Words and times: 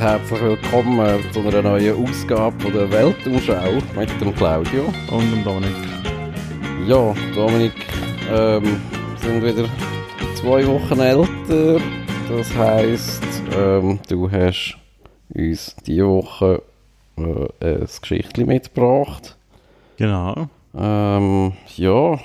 herzlich 0.00 0.40
willkommen 0.40 1.20
zu 1.30 1.40
einer 1.40 1.60
neuen 1.60 1.94
Ausgabe 2.08 2.58
von 2.58 2.72
der 2.72 2.90
Weltumschau 2.90 3.82
mit 3.94 4.08
dem 4.18 4.34
Claudio. 4.34 4.84
Und 5.10 5.30
dem 5.30 5.44
Dominik. 5.44 5.76
Ja, 6.86 7.14
Dominik, 7.34 7.74
ähm, 8.32 8.80
sind 9.16 9.44
wieder 9.44 9.68
zwei 10.36 10.66
Wochen 10.66 11.00
älter. 11.00 11.82
Das 12.30 12.56
heisst, 12.56 13.22
ähm, 13.54 13.98
du 14.08 14.30
hast 14.30 14.78
uns 15.34 15.76
diese 15.84 16.08
Woche 16.08 16.62
äh, 17.18 17.48
ein 17.60 17.86
Geschichtchen 18.00 18.46
mitgebracht. 18.46 19.36
Genau. 19.98 20.48
Ähm, 20.74 21.52
ja, 21.76 22.18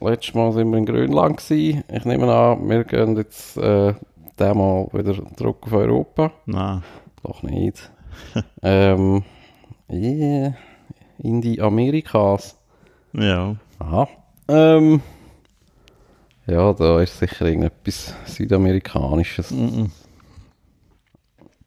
letztes 0.00 0.34
Mal 0.34 0.50
sind 0.52 0.70
wir 0.70 0.78
in 0.78 0.86
Grönland 0.86 1.46
gewesen. 1.46 1.84
Ich 1.92 2.06
nehme 2.06 2.32
an, 2.32 2.66
wir 2.66 2.84
gehen 2.84 3.16
jetzt 3.16 3.58
äh, 3.58 3.92
diesmal 4.38 4.88
wieder 4.92 5.14
zurück 5.36 5.58
auf 5.62 5.72
Europa. 5.72 6.32
Nein. 6.46 6.82
Doch 7.22 7.42
nicht. 7.42 7.90
ähm, 8.62 9.24
yeah, 9.90 10.54
in 11.18 11.40
die 11.40 11.60
Amerikas. 11.60 12.56
Ja. 13.12 13.56
Aha. 13.78 14.08
Ähm, 14.48 15.00
ja, 16.46 16.72
da 16.72 17.00
ist 17.00 17.18
sicher 17.18 17.46
irgendetwas 17.46 18.14
Südamerikanisches. 18.26 19.50
Mhm. 19.50 19.90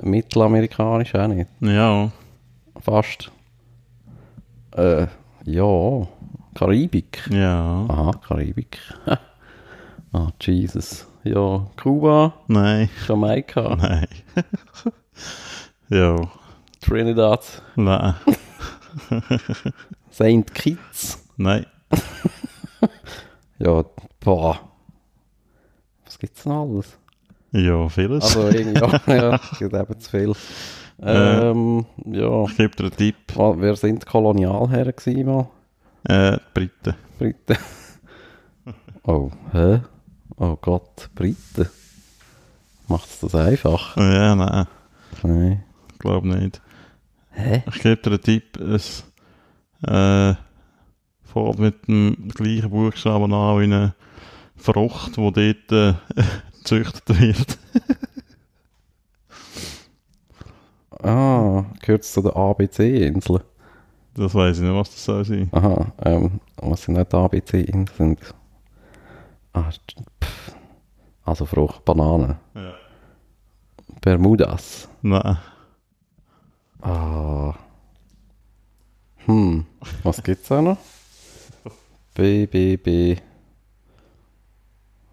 Mittelamerikanisch 0.02 1.14
auch 1.16 1.28
nicht. 1.28 1.50
Ja. 1.60 2.12
Fast. 2.80 3.32
Äh, 4.72 5.08
ja. 5.44 6.08
Karibik. 6.56 7.30
Ja. 7.30 7.86
Aha, 7.90 8.12
Karibik. 8.26 8.80
ah, 10.14 10.30
Jesus. 10.40 11.09
Ja, 11.24 11.68
Kuba, 11.76 12.34
Nein. 12.48 12.90
Jamaika, 13.08 13.76
Nein. 13.76 14.08
ja. 15.90 16.16
Trinidad, 16.82 17.44
Nein. 17.76 18.16
St. 20.12 20.54
Kitts. 20.54 21.24
Nein. 21.38 21.66
Ja, 23.62 23.84
boah. 24.22 24.58
Was 26.06 26.18
gibt's 26.18 26.44
denn 26.44 26.54
alles? 26.54 26.98
Ja, 27.52 27.90
vieles. 27.90 28.24
Also, 28.38 28.50
ja, 28.52 29.02
ja, 29.14 29.36
es 29.36 29.60
gibt 29.60 29.74
eben 29.74 30.00
zu 30.00 30.10
viel. 30.10 30.34
Ähm, 31.02 31.86
ja. 32.06 32.44
ich 32.46 32.56
gebe 32.56 32.76
dir 32.78 32.84
einen 32.84 32.96
Tipp. 32.96 33.16
Wa- 33.36 33.56
Wer 33.58 33.76
sind 33.76 34.04
die 34.04 34.06
Kolonialherren 34.10 34.96
gewesen 34.96 35.26
mal? 35.26 35.50
Äh, 36.06 36.38
Briten. 36.54 36.96
Briten. 37.18 37.58
Oh, 39.04 39.30
hä? 39.52 39.82
Oh 40.42 40.56
Gott, 40.56 41.10
Briten. 41.16 41.70
Macht's 42.88 43.20
das 43.20 43.36
einfach? 43.36 43.98
Ja, 43.98 44.36
nein. 44.36 44.68
Nein. 45.22 45.64
Ich 45.92 46.00
glaube 46.00 46.30
nicht. 46.30 46.62
Hä? 47.32 47.62
Ich 47.68 47.82
gebe 47.82 47.98
dir 47.98 48.12
einen 48.12 48.22
Tipp. 48.22 48.58
Es 48.58 49.04
äh, 49.84 50.36
fährt 51.26 51.60
mit 51.60 51.90
dem 51.90 52.30
gleichen 52.30 52.70
Buchstaben 52.70 53.34
an 53.34 53.60
wie 53.60 53.64
eine 53.66 53.96
Frucht, 54.56 55.18
die 55.18 55.56
dort 55.68 55.72
äh, 55.74 55.94
gezüchtet 56.60 57.20
wird. 57.20 57.58
Ah, 61.04 61.66
gehört 61.82 62.06
zu 62.06 62.22
den 62.22 62.32
ABC-Inseln? 62.32 63.44
Das 64.16 64.34
weiß 64.34 64.58
ich 64.58 64.64
nicht, 64.64 64.74
was 64.74 64.92
das 64.92 65.04
soll 65.04 65.26
sein. 65.26 65.50
Aha, 65.52 65.92
ähm, 66.06 66.40
was 66.56 66.84
sind 66.84 66.98
nicht 66.98 67.14
ABC-Inseln? 67.14 68.18
Ah. 69.52 69.70
Also 71.30 71.46
Frucht, 71.46 71.86
Banane. 71.86 72.40
Ja. 72.56 72.74
Bermudas. 74.02 74.90
Nein. 75.04 75.38
Ah. 76.82 77.54
Hm, 79.28 79.68
was 80.02 80.24
gibt's 80.24 80.48
da 80.48 80.60
noch? 80.60 80.80
B, 82.16 82.48
B, 82.48 82.78
B. 82.78 83.18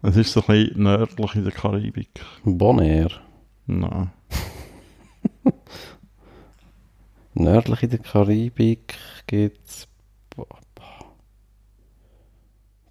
Es 0.01 0.17
ist 0.17 0.33
so 0.33 0.41
ein 0.41 0.47
bisschen 0.47 0.81
nördlich 0.81 1.35
in 1.35 1.43
der 1.43 1.53
Karibik. 1.53 2.25
Bonaire. 2.43 3.21
Nein. 3.67 4.11
Nördlich 7.35 7.83
in 7.83 7.89
der 7.91 7.99
Karibik 7.99 8.97
gibt's. 9.27 9.87
Bu 10.35 10.45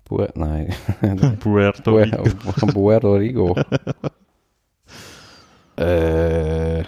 Bu 0.09 0.27
nein. 0.35 0.73
Puerto 1.41 1.97
Rico. 1.97 2.23
Puerto 2.73 3.13
Rico. 3.19 3.55
äh, 5.77 6.85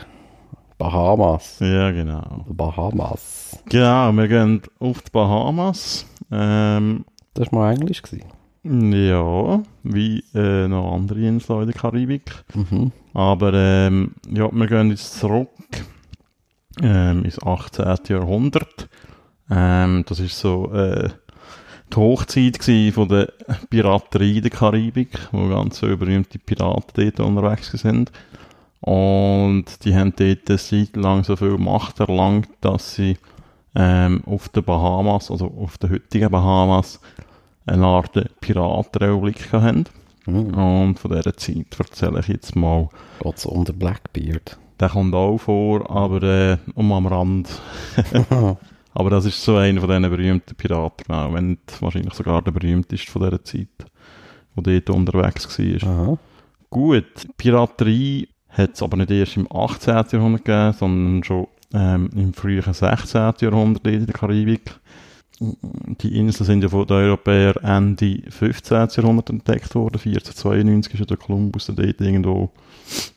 Bahamas. 0.79 1.59
Ja, 1.61 1.91
genau. 1.91 2.45
Bahamas. 2.49 3.59
Genau, 3.69 4.13
wir 4.13 4.29
gehen 4.29 4.63
auf 4.79 5.03
die 5.03 5.11
Bahamas. 5.11 6.07
Ähm, 6.31 7.05
Das 7.35 7.51
war 7.53 7.61
mal 7.61 7.75
Englisch. 7.75 8.03
Gewesen. 8.03 8.29
ja, 8.93 9.63
wie 9.83 10.23
äh, 10.35 10.69
noch 10.69 10.95
andere 10.95 11.21
Inseln 11.21 11.63
in 11.63 11.67
der 11.69 11.75
Karibik. 11.81 12.45
Mhm. 12.55 12.93
Aber 13.15 13.53
ähm, 13.55 14.13
ja, 14.31 14.49
wir 14.53 14.67
gehen 14.67 14.91
jetzt 14.91 15.19
zurück 15.19 15.49
ähm, 16.81 17.25
ins 17.25 17.43
18. 17.43 17.99
Jahrhundert. 18.09 18.89
Ähm, 19.51 20.05
das 20.07 20.21
ist 20.21 20.39
so 20.39 20.73
äh, 20.73 21.09
die 21.91 21.97
Hochzeit 21.97 22.63
von 22.95 23.09
der 23.09 23.33
Piraterie 23.71 24.37
in 24.37 24.43
der 24.43 24.51
Karibik, 24.51 25.19
wo 25.33 25.49
ganz 25.49 25.79
so 25.79 25.87
berühmte 25.97 26.39
Piraten 26.39 26.93
dort 26.95 27.21
unterwegs 27.21 27.71
sind. 27.73 28.13
Und 28.81 29.65
die 29.85 29.95
haben 29.95 30.15
dort 30.17 30.49
eine 30.49 30.59
Zeit 30.59 30.97
lang 30.97 31.25
so 31.25 31.37
viel 31.37 31.59
Macht 31.59 32.01
erlangt, 32.01 32.49
dass 32.61 32.95
sie 32.95 33.17
ähm, 33.75 34.23
auf 34.25 34.49
den 34.49 34.65
Bahamas, 34.65 35.31
also 35.31 35.47
auf 35.47 35.79
den 35.79 35.91
heutigen 35.91 36.31
Bahamas, 36.31 37.01
eine 37.67 37.87
Art 37.87 38.13
Piratenrepublik 38.41 39.53
haben. 39.53 39.85
Mhm. 40.27 40.55
Und 40.55 40.99
von 40.99 41.11
dieser 41.11 41.37
Zeit 41.37 41.79
erzähle 41.79 42.21
ich 42.21 42.29
jetzt 42.29 42.57
mal. 42.57 42.89
Geht's 43.21 43.47
um 43.47 43.65
den 43.65 43.79
Blackbeard. 43.79 44.59
Der 44.81 44.91
kommt 44.91 45.15
auch 45.15 45.39
vor, 45.39 45.91
aber 45.91 46.23
äh, 46.23 46.57
um 46.75 46.93
am 46.93 47.07
Rand. 47.07 47.49
aber 48.99 49.11
das 49.11 49.27
ist 49.27 49.41
so 49.45 49.55
einer 49.55 49.81
von 49.81 49.89
diesen 49.89 50.11
berühmten 50.11 50.57
Piraten, 50.57 51.05
genau. 51.07 51.33
Wenn 51.33 51.59
wahrscheinlich 51.79 52.15
sogar 52.15 52.43
der 52.43 52.51
berühmteste 52.51 53.09
von 53.09 53.23
dieser 53.23 53.45
Zeit, 53.45 53.69
der 54.57 54.81
dort 54.81 54.91
unterwegs 54.91 55.57
war. 55.57 55.89
Aha. 55.89 56.19
Gut, 56.69 57.29
Piraterie 57.37 58.27
hat 58.49 58.75
es 58.75 58.83
aber 58.83 58.97
nicht 58.97 59.13
erst 59.13 59.37
im 59.37 59.47
18. 59.53 60.05
Jahrhundert 60.11 60.45
gegeben, 60.45 60.73
sondern 60.73 61.23
schon 61.23 61.47
ähm, 61.73 62.11
im 62.17 62.33
frühen 62.35 62.73
16. 62.73 63.35
Jahrhundert 63.39 63.87
in 63.87 64.05
der 64.05 64.15
Karibik. 64.15 64.81
Die 65.39 66.19
Inseln 66.19 66.47
sind 66.47 66.63
ja 66.65 66.69
von 66.69 66.85
den 66.85 66.97
Europäern 66.97 67.63
Ende 67.63 68.29
15. 68.29 68.89
Jahrhundert 68.97 69.31
entdeckt 69.31 69.77
worden. 69.77 70.01
1492 70.05 70.95
ist 70.95 70.99
ja 70.99 71.07
der 71.07 71.19
Kolumbus 71.19 71.67
dort 71.67 72.01
irgendwo 72.01 72.51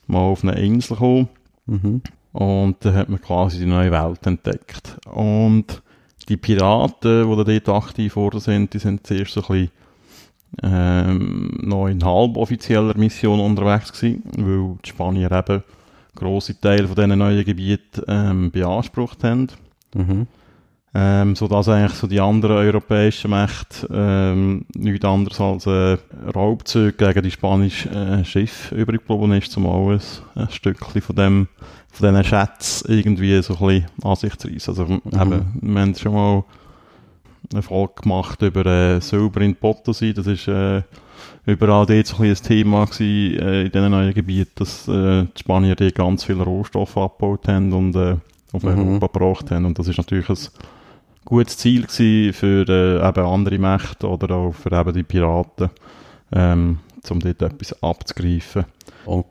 mal 0.06 0.20
auf 0.20 0.44
eine 0.44 0.60
Insel 0.62 0.96
gekommen. 0.96 1.30
Mhm. 1.66 2.04
Und 2.34 2.78
dann 2.80 2.96
hat 2.96 3.10
man 3.10 3.22
quasi 3.22 3.60
die 3.60 3.66
neue 3.66 3.92
Welt 3.92 4.26
entdeckt. 4.26 4.98
Und 5.06 5.82
die 6.30 6.38
Piraten, 6.38 7.30
die 7.30 7.36
da 7.36 7.44
dort 7.44 7.70
aktiv 7.70 8.14
geworden 8.14 8.40
sind, 8.40 8.74
die 8.74 8.80
sind 8.80 9.06
zuerst 9.06 9.34
so 9.34 9.42
ein 9.42 9.48
bisschen 9.48 9.72
ähm, 10.64 11.58
noch 11.62 11.88
in 11.88 12.04
halboffizieller 12.04 12.98
Mission 12.98 13.40
unterwegs 13.40 13.92
gewesen, 13.94 14.24
weil 14.38 14.78
die 14.84 14.90
Spanier 14.90 15.32
eben 15.32 15.64
grosse 16.16 16.60
Teile 16.60 16.88
von 16.88 16.96
diesen 16.96 17.18
neuen 17.18 17.46
Gebieten 17.46 18.02
ähm, 18.08 18.52
beansprucht 18.52 19.24
haben. 19.24 19.48
Mhm. 19.94 20.28
Ähm, 20.94 21.38
sodass 21.38 21.70
eigentlich 21.70 21.98
so 21.98 22.06
die 22.06 22.20
anderen 22.20 22.58
europäischen 22.58 23.32
Mächte 23.32 23.88
ähm, 23.94 24.66
nichts 24.76 25.06
anderes 25.06 25.40
als 25.40 25.66
äh, 25.66 25.98
Raubzüge 26.36 26.92
gegen 26.92 27.24
die 27.24 27.32
spanischen 27.32 27.94
äh, 27.94 28.26
Schiffe 28.26 28.76
übrig 28.76 29.08
geblieben 29.08 29.32
ist, 29.32 29.56
um 29.56 29.68
ein, 29.68 30.02
ein 30.36 30.50
Stückchen 30.50 31.02
von 31.02 31.16
dem 31.16 31.48
von 31.92 32.10
diesen 32.10 32.24
Schätzen 32.24 32.92
irgendwie 32.92 33.42
so 33.42 33.58
ein 33.58 33.68
bisschen 33.68 33.86
an 34.04 34.16
sich. 34.16 34.68
Also 34.68 34.84
eben, 34.84 35.60
wir 35.62 35.82
haben 35.82 35.96
schon 35.96 36.14
mal 36.14 36.44
eine 37.52 37.62
Folge 37.62 37.94
gemacht 38.02 38.42
über 38.42 38.66
äh, 38.66 39.02
Silber 39.02 39.42
in 39.42 39.56
Potosí, 39.56 40.14
das 40.14 40.26
ist 40.28 40.48
äh, 40.48 40.84
überall 41.46 41.86
dort 41.86 42.08
so 42.08 42.18
ein, 42.18 42.30
bisschen 42.30 42.46
ein 42.46 42.48
Thema 42.48 42.86
gewesen, 42.86 43.40
äh, 43.40 43.62
in 43.64 43.72
diesen 43.72 43.92
neuen 43.92 44.14
Gebieten, 44.14 44.52
dass 44.56 44.88
äh, 44.88 45.24
die 45.24 45.40
Spanier 45.40 45.76
die 45.76 45.92
ganz 45.92 46.24
viele 46.24 46.44
Rohstoffe 46.44 46.98
abgebaut 46.98 47.48
haben 47.48 47.74
und 47.74 47.96
äh, 47.96 48.16
auf 48.54 48.64
Mhm. 48.64 48.70
Europa 48.70 49.08
gebracht 49.08 49.52
haben 49.52 49.66
und 49.66 49.80
das 49.80 49.88
ist 49.88 49.98
natürlich 49.98 50.30
ein 50.30 50.38
gutes 51.26 51.58
Ziel 51.58 51.84
gewesen 51.84 52.34
für 52.34 52.68
äh, 52.68 53.08
eben 53.08 53.26
andere 53.26 53.58
Mächte 53.58 54.08
oder 54.08 54.36
auch 54.36 54.54
für 54.54 54.72
eben 54.72 54.94
die 54.94 55.04
Piraten, 55.04 55.70
ähm, 56.32 56.80
um 57.10 57.20
dort 57.20 57.42
etwas 57.42 57.82
abzugreifen. 57.84 58.66
Und 59.06 59.26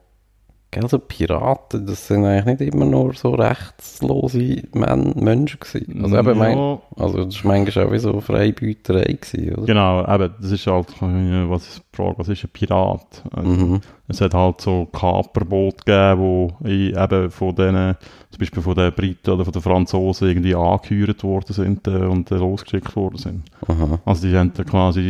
Gell, 0.73 0.89
so 0.89 1.01
Piraten, 1.01 1.85
das 1.85 2.07
sind 2.07 2.25
eigentlich 2.25 2.61
nicht 2.61 2.73
immer 2.75 2.85
nur 2.85 3.13
so 3.15 3.31
rechtslose 3.35 4.63
Men 4.73 5.13
Menschen 5.17 5.59
gewesen. 5.59 6.01
Also, 6.05 6.17
eben, 6.17 6.39
mein, 6.39 6.57
ja, 6.57 6.79
also 6.97 7.25
das 7.25 7.45
war 7.45 7.57
manchmal 7.57 7.87
auch 7.87 7.93
wie 7.93 7.99
so 7.99 8.21
Freibeuterei 8.21 9.19
gewesen, 9.21 9.55
oder? 9.57 9.67
genau, 9.67 10.07
eben, 10.15 10.35
das 10.41 10.51
ist 10.53 10.67
halt, 10.69 10.89
äh, 11.03 11.51
was 11.51 11.67
ist 11.67 11.79
die 11.93 11.97
Frage, 11.97 12.15
was 12.19 12.29
ist 12.29 12.45
ein 12.45 12.51
Pirat? 12.53 13.23
Äh, 13.37 13.41
Mhm. 13.43 13.81
Es 14.07 14.21
hat 14.21 14.35
halt 14.35 14.61
so 14.61 14.87
Kaperboote 14.87 15.85
gegeben, 15.85 16.21
wo 16.21 16.53
i- 16.67 16.93
eben 16.97 17.31
von 17.31 17.55
denen, 17.55 17.97
zum 18.31 18.39
Beispiel 18.41 18.63
von 18.63 18.75
den 18.75 18.93
Briten 18.93 19.31
oder 19.31 19.45
von 19.45 19.53
den 19.53 19.63
Franzosen 19.63 20.29
irgendwie 20.29 20.55
angeheuert 20.55 21.23
worden 21.23 21.53
sind 21.53 21.87
äh, 21.87 21.91
und 22.07 22.31
äh, 22.31 22.37
losgeschickt 22.37 22.95
worden 22.97 23.19
sind. 23.19 23.43
Aha. 23.69 23.99
Also 24.05 24.27
die 24.27 24.37
haben 24.37 24.53
dann 24.55 24.67
quasi 24.67 25.01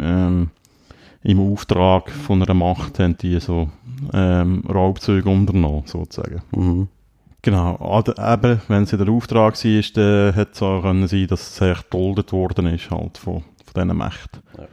ähm, 0.00 0.50
im 1.22 1.40
Auftrag 1.52 2.10
von 2.10 2.42
einer 2.42 2.54
Macht 2.54 2.98
haben 2.98 3.16
die 3.18 3.38
so 3.40 3.68
ähm, 4.12 4.62
Raubzüge 4.68 5.28
unternommen, 5.28 5.82
sozusagen. 5.86 6.42
Mhm. 6.52 6.88
Genau, 7.42 7.76
Ad- 7.80 8.14
eben, 8.18 8.60
wenn 8.68 8.82
es 8.82 8.92
in 8.92 8.98
der 8.98 9.08
Auftrag 9.08 9.54
war, 9.54 9.82
dann 9.94 10.34
hätte 10.34 10.50
es 10.52 10.62
auch 10.62 10.82
können 10.82 11.06
sein, 11.08 11.26
dass 11.26 11.50
es 11.50 11.60
echt 11.60 11.90
geduldet 11.90 12.32
worden 12.32 12.66
ist 12.66 12.90
halt 12.90 13.16
von, 13.18 13.42
von 13.64 13.74
diesen 13.74 13.96
Mächten. 13.96 14.42
Ja. 14.58 14.64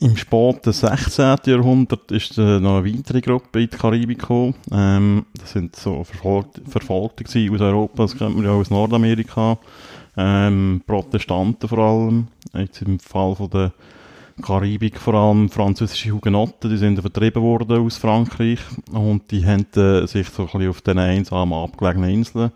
Im 0.00 0.16
späten 0.16 0.72
16. 0.72 1.36
Jahrhundert 1.46 2.10
ist 2.10 2.36
äh, 2.36 2.58
noch 2.58 2.78
eine 2.78 2.92
weitere 2.92 3.20
Gruppe 3.20 3.62
in 3.62 3.70
die 3.70 3.76
Karibik 3.76 4.18
gekommen. 4.18 4.54
Ähm, 4.72 5.26
das 5.38 5.52
sind 5.52 5.76
so 5.76 6.02
Verfolgte, 6.02 6.60
aus 7.52 7.60
Europa, 7.60 8.02
das 8.02 8.16
kennt 8.16 8.34
man 8.34 8.44
ja 8.44 8.50
aus 8.50 8.70
Nordamerika. 8.70 9.58
Ähm, 10.16 10.82
Protestanten 10.86 11.68
vor 11.68 11.78
allem. 11.78 12.26
Jetzt 12.52 12.82
im 12.82 12.98
Fall 12.98 13.36
von 13.36 13.48
der 13.50 13.72
Karibik 14.42 14.98
vor 14.98 15.14
allem 15.14 15.48
französische 15.48 16.10
Hugenotten, 16.10 16.68
die 16.68 16.76
sind 16.76 17.00
vertrieben 17.00 17.42
worden 17.42 17.86
aus 17.86 17.96
Frankreich. 17.96 18.58
Und 18.90 19.30
die 19.30 19.46
haben 19.46 19.66
äh, 19.76 20.06
sich 20.06 20.28
so 20.28 20.42
ein 20.42 20.46
bisschen 20.46 20.68
auf 20.68 20.82
den 20.82 20.98
einsamen 20.98 21.58
abgelegenen 21.58 22.10
Inseln 22.10 22.50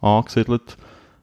angesiedelt 0.00 0.76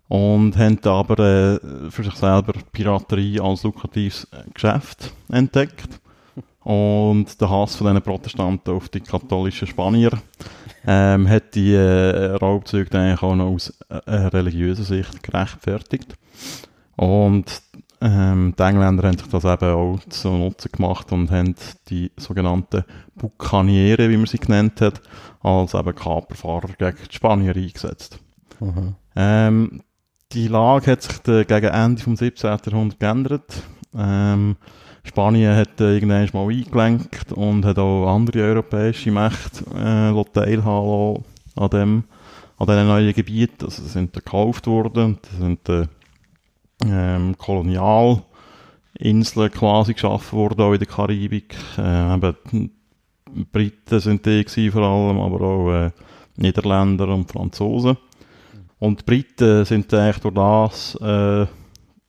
und 0.08 0.58
haben 0.58 0.80
aber 0.86 1.20
äh, 1.20 1.60
für 1.90 2.04
sich 2.04 2.16
selber 2.16 2.54
Piraterie 2.72 3.40
als 3.40 3.64
lukratives 3.64 4.28
Geschäft 4.54 5.12
entdeckt. 5.30 6.00
Und 6.64 7.42
der 7.42 7.50
Hass 7.50 7.76
von 7.76 7.88
diesen 7.88 8.02
Protestanten 8.02 8.74
auf 8.74 8.88
die 8.90 9.02
katholischen 9.02 9.68
Spanier 9.68 10.12
ähm, 10.88 11.28
hat 11.28 11.56
die 11.56 11.74
äh, 11.74 12.36
Raubzüge 12.36 12.90
dann 12.90 13.18
auch 13.18 13.36
noch 13.36 13.54
aus 13.54 13.74
äh, 13.90 14.12
religiöser 14.12 14.84
Sicht 14.84 15.24
gerechtfertigt. 15.24 16.16
Und 16.96 17.62
ähm, 18.04 18.54
die 18.58 18.64
Engländer 18.64 19.08
haben 19.08 19.18
sich 19.18 19.30
das 19.30 19.46
eben 19.46 19.74
auch 19.74 20.00
zu 20.10 20.30
Nutzen 20.30 20.72
gemacht 20.72 21.12
und 21.14 21.32
haben 21.32 21.56
die 21.90 22.12
sogenannten 22.18 22.84
Bucaniere, 23.16 24.10
wie 24.10 24.18
man 24.18 24.26
sie 24.26 24.40
genannt 24.40 24.82
hat, 24.82 25.02
als 25.42 25.74
eben 25.74 25.96
Kaperfahrer 25.96 26.68
gegen 26.78 26.98
die 27.10 27.16
Spanier 27.16 27.56
eingesetzt. 27.56 28.20
Aha. 28.60 28.94
Ähm, 29.16 29.82
die 30.34 30.50
Lage 30.50 30.92
hat 30.92 31.04
sich 31.04 31.18
dann 31.20 31.48
gegen 31.48 31.68
Ende 31.68 32.02
vom 32.02 32.18
17. 32.18 32.60
Jahrhundert 32.66 33.00
geändert. 33.00 33.64
Ähm, 33.96 34.58
Spanien 35.06 35.56
hat 35.56 35.80
äh, 35.80 35.96
irgendwann 35.96 36.30
mal 36.34 36.50
eingelenkt 36.50 37.32
und 37.32 37.64
hat 37.66 37.80
auch 37.80 38.14
andere 38.14 38.42
europäische 38.42 39.12
Mächte 39.12 39.64
äh, 39.76 40.24
teilhaben 40.34 41.24
an 41.56 41.70
dem 41.70 42.04
an 42.58 42.68
diesen 42.68 42.88
neuen 42.88 43.14
Gebieten. 43.14 43.66
Also 43.66 43.82
sie 43.82 43.90
sind 43.90 44.14
gekauft 44.14 44.68
worden. 44.68 45.20
Das 45.22 45.40
sind 45.40 45.70
äh, 45.70 45.88
ähm, 46.86 47.38
Kolonialinseln 47.38 49.52
quasi 49.52 49.94
geschaffen 49.94 50.38
worden, 50.38 50.62
auch 50.62 50.74
in 50.74 50.80
der 50.80 50.88
Karibik. 50.88 51.56
Äh, 51.78 52.16
eben, 52.16 52.36
die 52.52 52.72
Briten 53.52 54.00
sind 54.00 54.26
die 54.26 54.44
gewesen 54.44 54.72
vor 54.72 54.84
allem, 54.84 55.20
aber 55.20 55.42
auch 55.42 55.72
äh, 55.72 55.92
Niederländer 56.36 57.08
und 57.10 57.32
Franzosen. 57.32 57.98
Und 58.80 59.02
die 59.02 59.06
Briten 59.06 59.66
sind 59.66 59.94
eigentlich 59.94 60.20
durch 60.20 60.36
das 60.36 60.96
äh, 60.96 61.46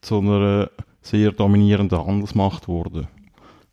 zu 0.01 0.19
einer 0.19 0.69
sehr 1.01 1.31
dominierenden 1.31 2.05
Handelsmacht 2.05 2.65
geworden. 2.65 3.07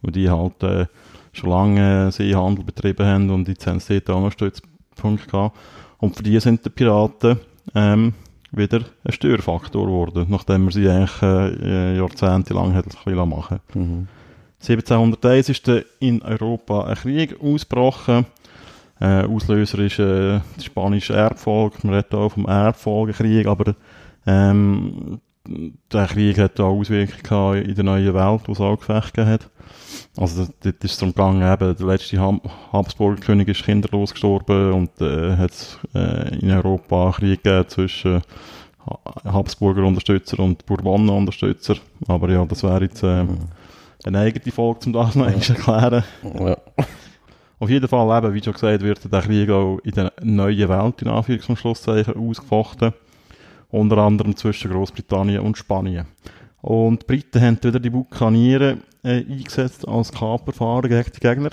Weil 0.02 0.12
die 0.12 0.31
halt 0.31 0.62
äh, 0.62 0.87
schon 1.32 1.50
lange 1.50 2.12
Seehandel 2.12 2.64
betrieben 2.64 3.06
haben 3.06 3.31
und 3.31 3.48
dort 3.48 4.10
auch 4.10 4.20
noch 4.20 4.32
Stützpunkt 4.32 5.28
gehabt. 5.28 5.56
Und 5.98 6.16
für 6.16 6.22
die 6.22 6.38
sind 6.40 6.64
die 6.64 6.70
Piraten 6.70 7.40
ähm, 7.75 8.14
wieder 8.52 8.81
ein 9.04 9.12
Störfaktor 9.12 9.87
geworden, 9.87 10.26
nachdem 10.28 10.64
man 10.64 10.72
sie 10.72 10.88
eigentlich 10.88 11.22
äh, 11.22 11.96
jahrzehntelang 11.96 12.75
hat 12.75 12.87
machen 13.06 13.60
Mhm. 13.75 14.08
1701 14.60 15.49
ist 15.49 15.69
in 15.99 16.22
Europa 16.22 16.84
ein 16.84 16.94
Krieg 16.94 17.40
ausgebrochen. 17.43 18.26
Äh, 19.00 19.25
Auslöser 19.25 19.78
ist 19.81 19.99
äh, 19.99 20.38
der 20.56 20.62
spanische 20.62 21.14
Erbfolge. 21.14 21.78
Man 21.82 21.94
redet 21.94 22.14
auch 22.14 22.28
vom 22.28 22.46
Erbfolgekrieg, 22.46 23.49
aber 23.49 23.75
ähm, 24.25 25.20
der 25.93 26.06
Krieg 26.06 26.38
hat 26.38 26.60
auch 26.60 26.78
Auswirkungen 26.78 27.64
in 27.64 27.75
der 27.75 27.84
neuen 27.84 28.14
Welt, 28.14 28.43
wo 28.46 28.52
es 28.52 28.60
auch 28.60 28.78
Gefechte 28.78 29.12
gegeben 29.12 29.31
hat. 29.31 29.50
Also 30.16 30.46
dort 30.62 30.84
ist 30.84 30.92
es 30.92 30.98
darum 30.98 31.14
gegangen, 31.14 31.52
eben, 31.52 31.76
der 31.76 31.86
letzte 31.86 32.20
Hab- 32.20 32.42
Habsburger 32.72 33.20
König 33.20 33.48
ist 33.48 33.64
kinderlos 33.64 34.12
gestorben 34.12 34.72
und 34.72 35.00
äh, 35.00 35.36
hat 35.36 35.78
äh, 35.94 36.38
in 36.38 36.50
Europa 36.50 37.12
Krieg 37.16 37.42
gegeben 37.42 37.68
zwischen 37.68 38.22
Ha- 38.86 38.98
Habsburger 39.24 39.84
Unterstützer 39.84 40.38
und 40.40 40.66
Bourbonen 40.66 41.08
Unterstützer. 41.08 41.76
Aber 42.08 42.28
ja, 42.28 42.44
das 42.44 42.62
wäre 42.62 42.82
jetzt 42.82 43.02
äh, 43.02 43.24
eine 44.04 44.18
eigene 44.18 44.52
Folge, 44.52 44.80
um 44.86 44.92
das 44.92 45.14
noch 45.14 45.40
zu 45.40 45.54
erklären. 45.54 46.04
Ja. 46.40 46.56
Auf 47.58 47.70
jeden 47.70 47.88
Fall, 47.88 48.18
eben, 48.18 48.34
wie 48.34 48.42
schon 48.42 48.52
gesagt, 48.52 48.82
wird 48.82 49.10
der 49.10 49.22
Krieg 49.22 49.48
auch 49.48 49.78
in 49.84 49.92
der 49.92 50.12
neuen 50.20 50.68
Welt, 50.68 51.00
in 51.00 51.08
Anführungs- 51.08 51.48
und 51.48 51.56
Schlusszeichen, 51.56 52.16
ausgefochten. 52.16 52.92
Unter 53.70 53.96
anderem 53.98 54.36
zwischen 54.36 54.70
Großbritannien 54.72 55.40
und 55.40 55.56
Spanien. 55.56 56.04
Und 56.62 57.02
die 57.02 57.06
Briten 57.06 57.40
haben 57.40 57.58
wieder 57.62 57.80
die 57.80 57.92
Vulkaniere 57.92 58.78
äh, 59.04 59.18
eingesetzt 59.18 59.86
als 59.86 60.12
Kaperfahrer 60.12 60.88
gegen 60.88 61.10
die 61.14 61.20
Gegner. 61.20 61.50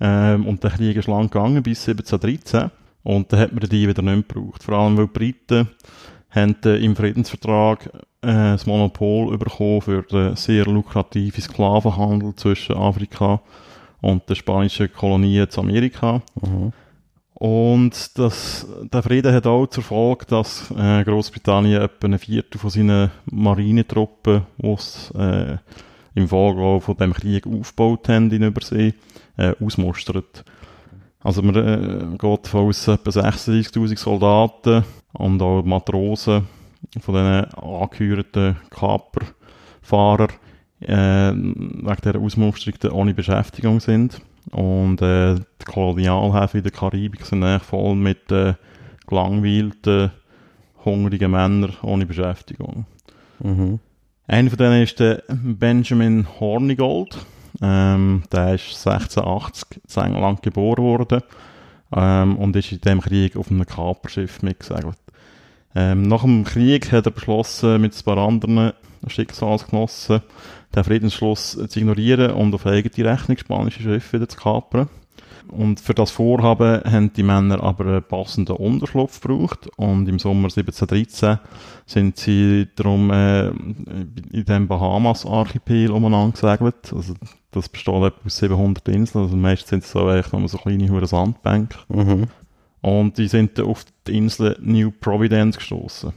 Ähm, 0.00 0.46
und 0.46 0.62
der 0.62 0.72
Krieg 0.72 0.96
ist 0.96 1.08
lang 1.08 1.30
gegangen, 1.30 1.62
bis 1.62 1.88
1713. 1.88 2.70
Und 3.04 3.32
dann 3.32 3.40
hat 3.40 3.52
man 3.52 3.60
die 3.60 3.88
wieder 3.88 4.02
nicht 4.02 4.28
gebraucht. 4.28 4.64
Vor 4.64 4.74
allem, 4.74 4.96
weil 4.96 5.06
die 5.06 5.12
Briten 5.12 5.68
haben 6.30 6.56
äh, 6.64 6.84
im 6.84 6.96
Friedensvertrag 6.96 7.86
äh, 7.86 7.92
das 8.22 8.66
Monopol 8.66 9.38
bekommen 9.38 9.80
für 9.80 10.02
den 10.02 10.34
sehr 10.34 10.64
lukrativen 10.64 11.42
Sklavenhandel 11.42 12.34
zwischen 12.34 12.76
Afrika 12.76 13.40
und 14.00 14.28
den 14.28 14.36
spanischen 14.36 14.92
Kolonien 14.92 15.48
zu 15.48 15.60
Amerika. 15.60 16.22
Mhm. 16.42 16.72
Und 17.34 18.16
das, 18.16 18.66
der 18.92 19.02
Frieden 19.02 19.34
hat 19.34 19.46
auch 19.46 19.66
zur 19.66 19.82
Folge, 19.82 20.24
dass 20.26 20.70
äh, 20.70 21.02
Großbritannien 21.02 21.82
etwa 21.82 22.06
ein 22.06 22.18
Viertel 22.18 22.58
von 22.58 22.70
seinen 22.70 23.10
Marinetruppen, 23.26 24.42
die 24.56 25.18
äh, 25.18 25.58
im 26.14 26.28
Folge 26.28 26.80
von 26.80 26.96
dem 26.96 27.12
Krieg 27.12 27.46
aufgebaut 27.46 28.08
haben 28.08 28.30
in 28.30 28.44
Übersee, 28.44 28.94
äh, 29.36 29.52
ausmustert. 29.60 30.44
Also 31.20 31.42
man 31.42 31.56
äh, 31.56 32.16
geht 32.16 32.46
von 32.46 32.68
aus 32.68 32.86
etwa 32.86 33.10
36'000 33.10 33.98
Soldaten 33.98 34.84
und 35.12 35.42
auch 35.42 35.62
Matrosen 35.64 36.46
von 37.00 37.14
diesen 37.14 37.54
angehörten 37.54 38.56
Kaperfahrern 38.70 40.28
äh, 40.80 41.32
wegen 41.32 41.96
dieser 42.04 42.20
Ausmusterung 42.20 42.92
ohne 42.92 43.14
Beschäftigung 43.14 43.80
sind. 43.80 44.20
Und 44.50 45.00
äh, 45.02 45.36
die 45.36 45.64
Kolonialhäfen 45.64 46.58
in 46.58 46.64
der 46.64 46.72
Karibik 46.72 47.24
sind 47.24 47.42
eigentlich 47.42 47.62
voll 47.62 47.94
mit 47.94 48.30
äh, 48.30 48.54
gelangweilten, 49.06 50.10
hungrigen 50.84 51.30
Männern 51.30 51.74
ohne 51.82 52.06
Beschäftigung. 52.06 52.86
Mhm. 53.40 53.80
Einer 54.26 54.50
von 54.50 54.58
denen 54.58 54.82
ist 54.82 55.00
der 55.00 55.22
Benjamin 55.28 56.26
Hornigold. 56.40 57.24
Ähm, 57.62 58.24
der 58.32 58.54
ist 58.54 58.86
1680 58.86 59.80
in 59.96 60.02
England 60.02 60.42
geboren 60.42 60.82
worden 60.82 61.22
ähm, 61.94 62.36
und 62.36 62.56
ist 62.56 62.72
in 62.72 62.80
dem 62.80 63.00
Krieg 63.00 63.36
auf 63.36 63.50
einem 63.50 63.66
Kaperschiff 63.66 64.42
mitgesegelt. 64.42 64.96
Ähm, 65.74 66.02
nach 66.02 66.22
dem 66.22 66.44
Krieg 66.44 66.92
hat 66.92 67.06
er 67.06 67.12
beschlossen, 67.12 67.80
mit 67.80 67.94
ein 67.94 68.04
paar 68.04 68.18
anderen 68.18 68.72
Schicksalsgenossen 69.06 70.22
den 70.74 70.84
Friedensschluss 70.84 71.58
zu 71.68 71.78
ignorieren 71.78 72.32
und 72.32 72.54
auf 72.54 72.66
eigene 72.66 73.10
Rechnung 73.10 73.38
spanische 73.38 73.82
Schiffe 73.82 74.14
wieder 74.14 74.28
zu 74.28 74.38
kapern. 74.38 74.88
Und 75.48 75.78
für 75.78 75.94
das 75.94 76.10
Vorhaben 76.10 76.82
haben 76.84 77.12
die 77.12 77.22
Männer 77.22 77.62
aber 77.62 77.86
einen 77.86 78.02
passenden 78.02 78.56
Unterschlupf 78.56 79.20
gebraucht 79.20 79.68
und 79.76 80.08
im 80.08 80.18
Sommer 80.18 80.48
1713 80.48 81.38
sind 81.86 82.16
sie 82.16 82.66
darum 82.76 83.10
äh, 83.10 83.48
in 83.48 84.44
dem 84.48 84.66
Bahamas-Archipel 84.68 85.90
umeinander 85.90 86.32
gesegelt. 86.32 86.92
Also 86.94 87.14
das 87.50 87.68
besteht 87.68 87.94
etwa 87.94 88.24
aus 88.24 88.38
700 88.38 88.88
Inseln, 88.88 89.24
also 89.24 89.36
meistens 89.36 89.68
sind 89.68 89.84
es 89.84 89.90
so 89.90 90.38
nur 90.38 90.48
so 90.48 90.58
kleine 90.58 91.06
Sandbänke. 91.06 91.78
Mhm. 91.88 92.26
Und 92.84 93.16
die 93.16 93.28
sind 93.28 93.58
dann 93.58 93.64
auf 93.64 93.86
die 94.06 94.18
Insel 94.18 94.58
New 94.60 94.90
Providence 94.90 95.56
gestoßen. 95.56 96.12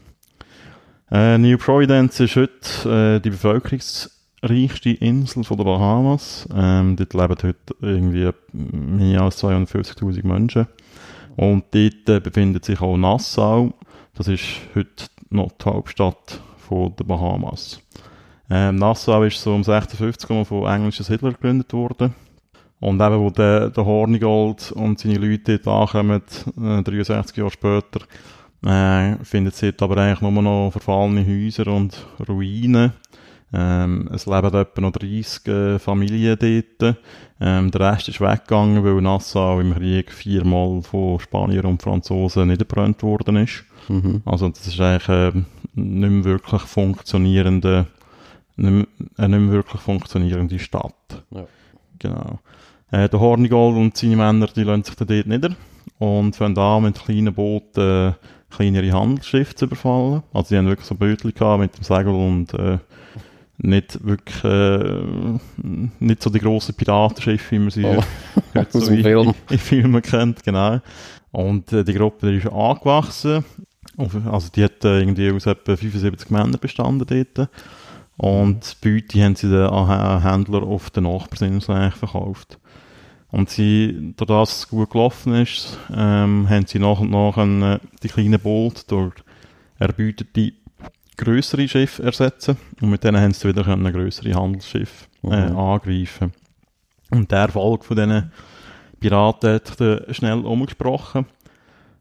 Äh, 1.09 1.38
New 1.38 1.57
Providence 1.57 2.19
ist 2.19 2.36
heute 2.36 3.15
äh, 3.15 3.21
die 3.21 3.29
bevölkerungsreichste 3.29 4.89
Insel 4.89 5.43
der 5.43 5.63
Bahamas. 5.63 6.45
Ähm, 6.53 6.97
dort 6.97 7.13
leben 7.13 7.38
heute 7.41 7.75
irgendwie 7.79 8.31
mehr 8.51 9.21
als 9.21 9.41
250.000 9.41 10.27
Menschen. 10.27 10.67
Und 11.38 11.63
dort 11.71 12.09
äh, 12.09 12.19
befindet 12.19 12.65
sich 12.65 12.81
auch 12.81 12.97
Nassau. 12.97 13.71
Das 14.15 14.27
ist 14.27 14.43
heute 14.75 15.05
noch 15.29 15.53
die 15.53 15.65
Hauptstadt 15.69 16.41
den 16.69 17.07
Bahamas. 17.07 17.79
Ähm, 18.50 18.75
Nassau 18.75 19.24
ist 19.24 19.41
so 19.41 19.55
um 19.55 19.63
56 19.63 20.45
von 20.45 20.65
englischen 20.65 21.05
Siedlern 21.05 21.31
gegründet 21.31 21.71
worden. 21.71 22.13
Und 22.79 23.01
eben, 23.01 23.19
wo 23.19 23.29
der, 23.29 23.69
der 23.69 23.86
Hornigold 23.86 24.72
und 24.72 25.00
seine 25.00 25.17
Leute 25.17 25.57
dort 25.60 25.96
ankommen, 25.96 26.22
äh, 26.62 26.84
63 26.84 27.38
Jahre 27.38 27.51
später, 27.51 28.01
äh, 28.63 29.24
findet 29.24 29.55
sie 29.55 29.72
dort 29.72 29.81
aber 29.84 30.01
eigentlich 30.01 30.22
nur 30.22 30.41
noch 30.41 30.72
verfallene 30.72 31.25
Häuser 31.25 31.67
und 31.67 32.05
Ruinen. 32.27 32.93
Ähm, 33.53 34.10
es 34.13 34.25
leben 34.25 34.53
etwa 34.53 34.81
noch 34.81 34.91
30 34.91 35.48
äh, 35.48 35.79
Familien 35.79 36.38
dort. 36.39 36.98
Ähm, 37.39 37.72
der 37.72 37.81
Rest 37.81 38.10
ist 38.10 38.19
weggegangen, 38.19 38.84
weil 38.84 39.01
Nassau 39.01 39.60
im 39.60 39.74
Krieg 39.74 40.12
viermal 40.12 40.81
von 40.81 41.19
Spaniern 41.19 41.65
und 41.65 41.81
Franzosen 41.81 42.50
niederbrannt 42.50 43.01
worden 43.03 43.38
ist. 43.38 43.63
Mhm. 43.88 44.22
Also 44.25 44.50
das 44.50 44.67
ist 44.67 44.79
eigentlich 44.81 45.10
äh, 45.10 45.31
nicht 45.75 46.12
mehr 46.12 46.24
wirklich 46.25 46.62
funktionierende, 46.63 47.88
nicht 48.57 48.72
mehr, 48.72 48.88
eine 49.17 49.38
nicht 49.38 49.46
mehr 49.48 49.55
wirklich 49.55 49.81
funktionierende 49.81 50.60
Stadt. 50.60 51.24
Ja. 51.31 51.46
Genau. 52.00 52.39
Äh, 52.91 53.10
der 53.10 53.20
Hornigold 53.20 53.75
und 53.75 53.98
seine 53.98 54.15
Männer, 54.15 54.48
die 54.48 54.63
lassen 54.63 54.84
sich 54.84 54.96
dann 54.96 55.08
dort 55.08 55.27
nieder 55.27 55.56
und 56.00 56.36
fangen 56.36 56.58
an 56.58 56.84
mit 56.84 57.00
kleinen 57.00 57.34
Booten 57.34 58.12
äh, 58.12 58.13
kleinere 58.50 58.91
Handelsschiffe 58.91 59.56
zu 59.56 59.65
überfallen. 59.65 60.24
Also 60.34 60.50
die 60.50 60.58
haben 60.58 60.67
wirklich 60.67 60.88
so 60.88 60.96
Bötchen 60.96 61.34
gehabt 61.34 61.60
mit 61.60 61.77
dem 61.77 61.84
Segel 61.84 62.13
und 62.13 62.53
äh, 62.53 62.77
nicht 63.60 64.06
wirklich, 64.06 64.44
äh, 64.44 65.01
nicht 66.00 66.22
so 66.22 66.29
die 66.29 66.39
grossen 66.39 66.75
Piratenschiffe, 66.75 67.51
wie 67.56 67.60
man 67.60 67.70
sie 67.72 67.84
Oh. 67.86 68.03
heute 68.56 68.79
so 68.79 68.91
in, 68.91 69.01
Film. 69.01 69.34
in 69.50 69.58
Filmen 69.58 70.01
kennt, 70.01 70.44
genau. 70.44 70.79
Und 71.32 71.74
äh, 71.74 71.84
die 71.84 71.94
Gruppe 71.94 72.29
die 72.32 72.38
ist 72.38 72.48
angewachsen. 72.48 73.44
Also 74.32 74.50
die 74.56 74.63
hat 74.63 74.86
äh, 74.86 75.00
irgendwie 75.00 75.32
aus 75.32 75.48
etwa 75.48 75.75
75 75.75 76.29
Männern 76.29 76.56
bestanden 76.62 77.25
dort. 77.36 77.50
Und 78.17 78.77
die 78.83 78.89
Beute 78.89 79.24
haben 79.24 79.36
sie 79.36 79.50
dann 79.51 79.69
an 79.69 80.21
Händler 80.24 80.63
auf 80.63 80.89
den 80.89 81.03
Nachbarsinsel 81.03 81.91
verkauft. 81.91 82.59
Und 83.29 83.50
sie, 83.50 84.13
da 84.15 84.25
das 84.25 84.69
gut 84.69 84.89
gelaufen 84.89 85.36
ist, 85.36 85.77
ähm, 85.95 86.50
haben 86.50 86.65
sie 86.65 86.79
nach 86.79 87.00
und 87.00 87.12
nach 87.12 87.38
ein, 87.38 87.62
äh, 87.62 87.79
die 88.01 88.07
kleinen 88.07 88.39
Boote 88.39 88.83
durch 88.88 89.13
erbeutete 89.77 90.53
grössere 91.17 91.67
Schiffe 91.67 92.03
ersetzen. 92.03 92.57
Und 92.81 92.89
mit 92.89 93.03
denen 93.03 93.21
haben 93.21 93.33
sie 93.33 93.47
wieder 93.50 93.63
können 93.63 93.91
grössere 93.91 94.33
Handelsschiffe 94.33 95.05
äh, 95.24 95.50
Mhm. 95.50 95.57
angreifen. 95.57 96.31
Und 97.12 97.31
der 97.31 97.39
Erfolg 97.39 97.86
von 97.86 97.97
diesen 97.97 98.31
Piraten 99.00 99.53
hat 99.55 100.15
schnell 100.15 100.39
umgesprochen. 100.39 101.25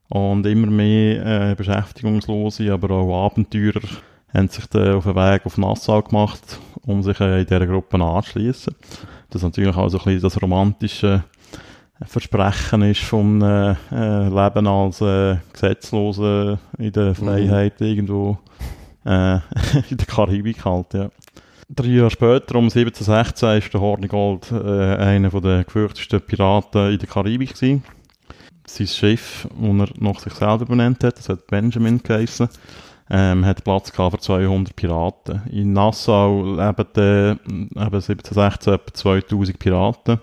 Und 0.09 0.47
immer 0.47 0.69
mehr 0.69 1.51
äh, 1.51 1.55
Beschäftigungslose, 1.57 2.73
aber 2.73 2.91
auch 2.95 3.27
Abenteurer 3.27 3.81
haben 4.37 4.49
sich 4.49 4.65
auf 4.65 5.05
den 5.05 5.17
Weg 5.17 5.47
auf 5.47 5.59
Nassau 5.59 6.03
gemacht, 6.03 6.59
um 6.83 7.03
sich 7.03 7.21
äh, 7.21 7.41
in 7.41 7.47
dieser 7.47 7.67
Gruppe 7.67 8.03
anzuschließen. 8.03 8.75
Das 9.31 9.43
natürlich 9.43 9.75
auch 9.75 9.89
so 9.89 9.99
ein 9.99 10.05
bisschen 10.05 10.23
das 10.23 10.43
romantische 10.43 11.25
Versprechen 12.05 12.83
ist 12.83 13.01
vom 13.01 13.43
äh, 13.43 13.71
äh, 13.91 14.29
Leben 14.29 14.67
als 14.67 15.01
äh, 15.01 15.37
Gesetzlose 15.53 16.59
in 16.79 16.93
der 16.93 17.15
Freiheit 17.15 17.81
irgendwo 17.81 18.39
äh, 19.07 19.37
in 19.91 19.97
der 19.97 20.07
Karibik 20.07 20.65
halt, 20.65 20.93
ja. 20.95 21.09
Drei 21.69 21.89
Jahre 21.89 22.11
später, 22.11 22.55
um 22.57 22.67
1716, 22.67 23.59
ist 23.59 23.75
der 23.75 23.81
Hornigold 23.81 24.53
äh, 24.53 24.97
einer 24.97 25.31
der 25.31 25.65
gefürchtesten 25.65 26.21
Piraten 26.21 26.93
in 26.93 26.99
der 26.99 27.09
Karibik 27.09 27.55
gewesen. 27.55 27.83
Sein 28.69 28.87
Schiff, 28.87 29.49
das 29.51 29.91
er 29.91 29.95
nach 29.99 30.21
sich 30.21 30.35
selber 30.35 30.65
benannt 30.67 31.03
hat, 31.03 31.19
das 31.19 31.29
hat 31.29 31.47
Benjamin 31.49 32.01
geheissen, 32.03 32.49
ähm, 33.11 33.45
hat 33.45 33.65
Platz 33.65 33.93
gehabt 33.93 34.17
für 34.17 34.21
200 34.21 34.75
Piraten. 34.75 35.43
In 35.51 35.73
Nassau 35.73 36.43
leben, 36.43 36.87
äh, 36.97 37.31
eben 37.31 37.71
1716 37.75 38.75
etwa 38.75 38.95
2000 38.95 39.59
Piraten. 39.59 40.21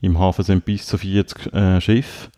Im 0.00 0.18
Hafen 0.18 0.44
sind 0.44 0.64
bis 0.64 0.86
zu 0.86 0.98
40 0.98 1.52
äh, 1.52 1.80
Schiffe. 1.80 2.30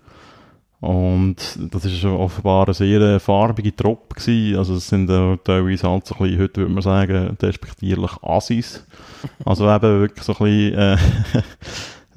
Und 0.80 1.36
das 1.72 1.86
ist 1.86 2.04
offenbar 2.04 2.66
eine 2.66 2.74
sehr 2.74 3.00
äh, 3.00 3.18
farbige 3.18 3.74
Truppe 3.74 4.16
gewesen. 4.16 4.58
Also 4.58 4.74
es 4.74 4.88
sind 4.88 5.08
äh, 5.08 5.38
teilweise 5.38 5.88
halt 5.88 6.06
so 6.06 6.14
ein 6.16 6.24
bisschen, 6.24 6.42
heute 6.42 6.60
würde 6.60 6.74
man 6.74 6.82
sagen, 6.82 7.38
despektierlich 7.40 8.22
Assis. 8.22 8.86
Also 9.46 9.64
eben 9.70 10.00
wirklich 10.00 10.24
so 10.24 10.36
ein 10.36 10.44
bisschen, 10.44 10.78
äh, 10.78 10.96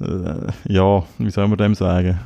äh, 0.00 0.52
ja, 0.68 1.02
wie 1.16 1.30
soll 1.30 1.48
man 1.48 1.56
dem 1.56 1.74
sagen? 1.74 2.20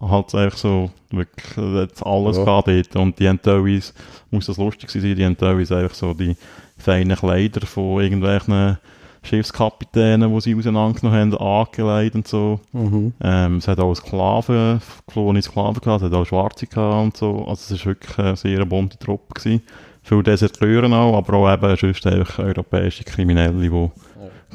Halt 0.00 0.34
einfach 0.34 0.58
so, 0.58 0.90
wirklich, 1.10 1.56
jetzt 1.56 2.04
alles 2.04 2.36
Ja. 2.36 2.44
dort. 2.44 2.96
Und 2.96 3.18
die 3.18 3.28
haben 3.28 3.40
teilweise, 3.40 3.92
muss 4.30 4.46
das 4.46 4.58
lustig 4.58 4.90
sein, 4.90 5.02
die 5.02 5.24
haben 5.24 5.36
teilweise 5.36 5.76
einfach 5.76 5.94
so 5.94 6.12
die 6.12 6.36
feinen 6.78 7.16
Kleider 7.16 7.66
von 7.66 8.02
irgendwelchen 8.02 8.78
Schiffskapitänen, 9.22 10.32
die 10.32 10.40
sie 10.40 10.54
auseinandergenommen 10.54 11.32
haben, 11.32 11.38
angelegt 11.38 12.14
und 12.14 12.28
so. 12.28 12.60
Mhm. 12.72 13.12
Ähm, 13.22 13.56
es 13.56 13.68
hat 13.68 13.80
auch 13.80 13.94
Sklaven, 13.94 14.80
geflohene 15.06 15.42
Sklaven 15.42 15.80
gehabt, 15.80 16.02
es 16.02 16.06
hat 16.10 16.14
auch 16.14 16.24
Schwarze 16.26 16.66
gehabt 16.66 17.04
und 17.04 17.16
so. 17.16 17.44
Also 17.46 17.74
es 17.74 17.80
war 17.80 17.86
wirklich 17.86 18.18
eine 18.18 18.36
sehr 18.36 18.64
bunte 18.64 18.98
Truppe 18.98 19.34
gewesen. 19.34 19.62
Viele 20.02 20.22
Deserteure 20.22 20.92
auch, 20.92 21.16
aber 21.16 21.34
auch 21.34 21.52
eben 21.52 21.76
sonst 21.76 22.06
einfach 22.06 22.38
europäische 22.38 23.02
Kriminelle, 23.02 23.60
die 23.60 23.90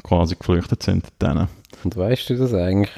quasi 0.02 0.34
geflüchtet 0.36 0.82
sind 0.82 1.06
denen. 1.20 1.48
Und 1.84 1.96
weißt 1.96 2.30
du 2.30 2.36
das 2.36 2.54
eigentlich? 2.54 2.90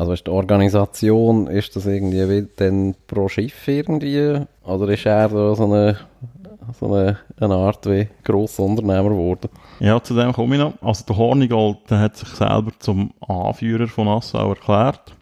Also 0.00 0.14
ist 0.14 0.26
die 0.26 0.30
Organisation, 0.30 1.46
ist 1.46 1.76
das 1.76 1.84
irgendwie 1.84 2.26
wie 2.26 2.48
dann 2.56 2.94
pro 3.06 3.28
Schiff 3.28 3.68
irgendwie? 3.68 4.40
Oder 4.64 4.88
ist 4.88 5.04
er 5.04 5.28
da 5.28 5.54
so 5.54 5.64
eine, 5.64 5.98
so 6.80 6.86
eine, 6.86 7.18
eine 7.38 7.54
Art 7.54 7.84
wie 7.84 8.08
Grossunternehmer 8.24 9.10
geworden? 9.10 9.50
Ja, 9.78 10.02
zu 10.02 10.14
dem 10.14 10.32
komme 10.32 10.56
ich 10.56 10.62
noch. 10.62 10.72
Also 10.80 11.04
der 11.06 11.18
Hornigold, 11.18 11.90
der 11.90 11.98
hat 11.98 12.16
sich 12.16 12.30
selber 12.30 12.70
zum 12.78 13.12
Anführer 13.28 13.88
von 13.88 14.06
Nassau 14.06 14.48
erklärt. 14.48 15.14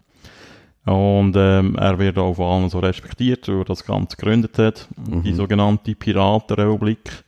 Und 0.85 1.35
ähm, 1.35 1.75
er 1.75 1.99
wird 1.99 2.17
auch 2.17 2.35
von 2.35 2.45
allen 2.45 2.69
so 2.69 2.79
respektiert, 2.79 3.49
weil 3.49 3.57
er 3.57 3.65
das 3.65 3.83
Ganze 3.83 4.15
gegründet 4.15 4.57
hat, 4.57 4.87
die 4.97 5.33
sogenannte 5.33 5.93
Piratenrepublik. 5.93 7.25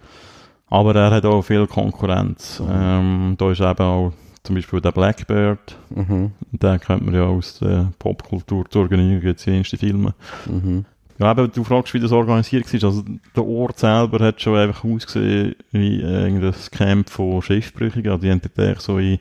Aber 0.70 0.96
er 0.96 1.12
hat 1.12 1.26
auch 1.26 1.42
viel 1.42 1.68
Konkurrenz. 1.68 2.64
Ähm, 2.66 3.36
da 3.38 3.52
ist 3.52 3.60
eben 3.60 3.84
auch 3.84 4.14
zum 4.44 4.56
Beispiel 4.56 4.82
der 4.82 4.92
Blackbird, 4.92 5.78
Mhm. 5.94 6.32
den 6.52 6.80
kennt 6.80 7.06
man 7.06 7.14
ja 7.14 7.24
aus 7.26 7.60
der 7.60 7.92
Popkultur 8.00 8.70
zu 8.70 8.80
organisieren, 8.80 9.22
gibt 9.22 9.40
es 9.40 9.46
jenste 9.46 9.78
Filme. 9.78 10.14
Mhm. 10.48 10.86
Ja, 11.20 11.32
eben, 11.34 11.52
du 11.52 11.64
fragst, 11.64 11.94
wie 11.94 12.00
das 12.00 12.12
organisiert 12.12 12.74
war. 12.74 12.84
Also, 12.90 13.04
der 13.36 13.46
Ort 13.46 13.78
selber 13.78 14.26
hat 14.26 14.42
schon 14.42 14.58
einfach 14.58 14.84
ausgesehen 14.84 15.56
wie 15.72 16.02
äh, 16.02 16.24
irgendein 16.24 16.54
Camp 16.72 17.10
von 17.12 17.42
Schiffbrüchigen. 17.44 18.12
Also, 18.12 18.24
die 18.24 18.32
haben 18.32 18.42
dort 18.56 18.82
so 18.82 18.98
in 18.98 19.20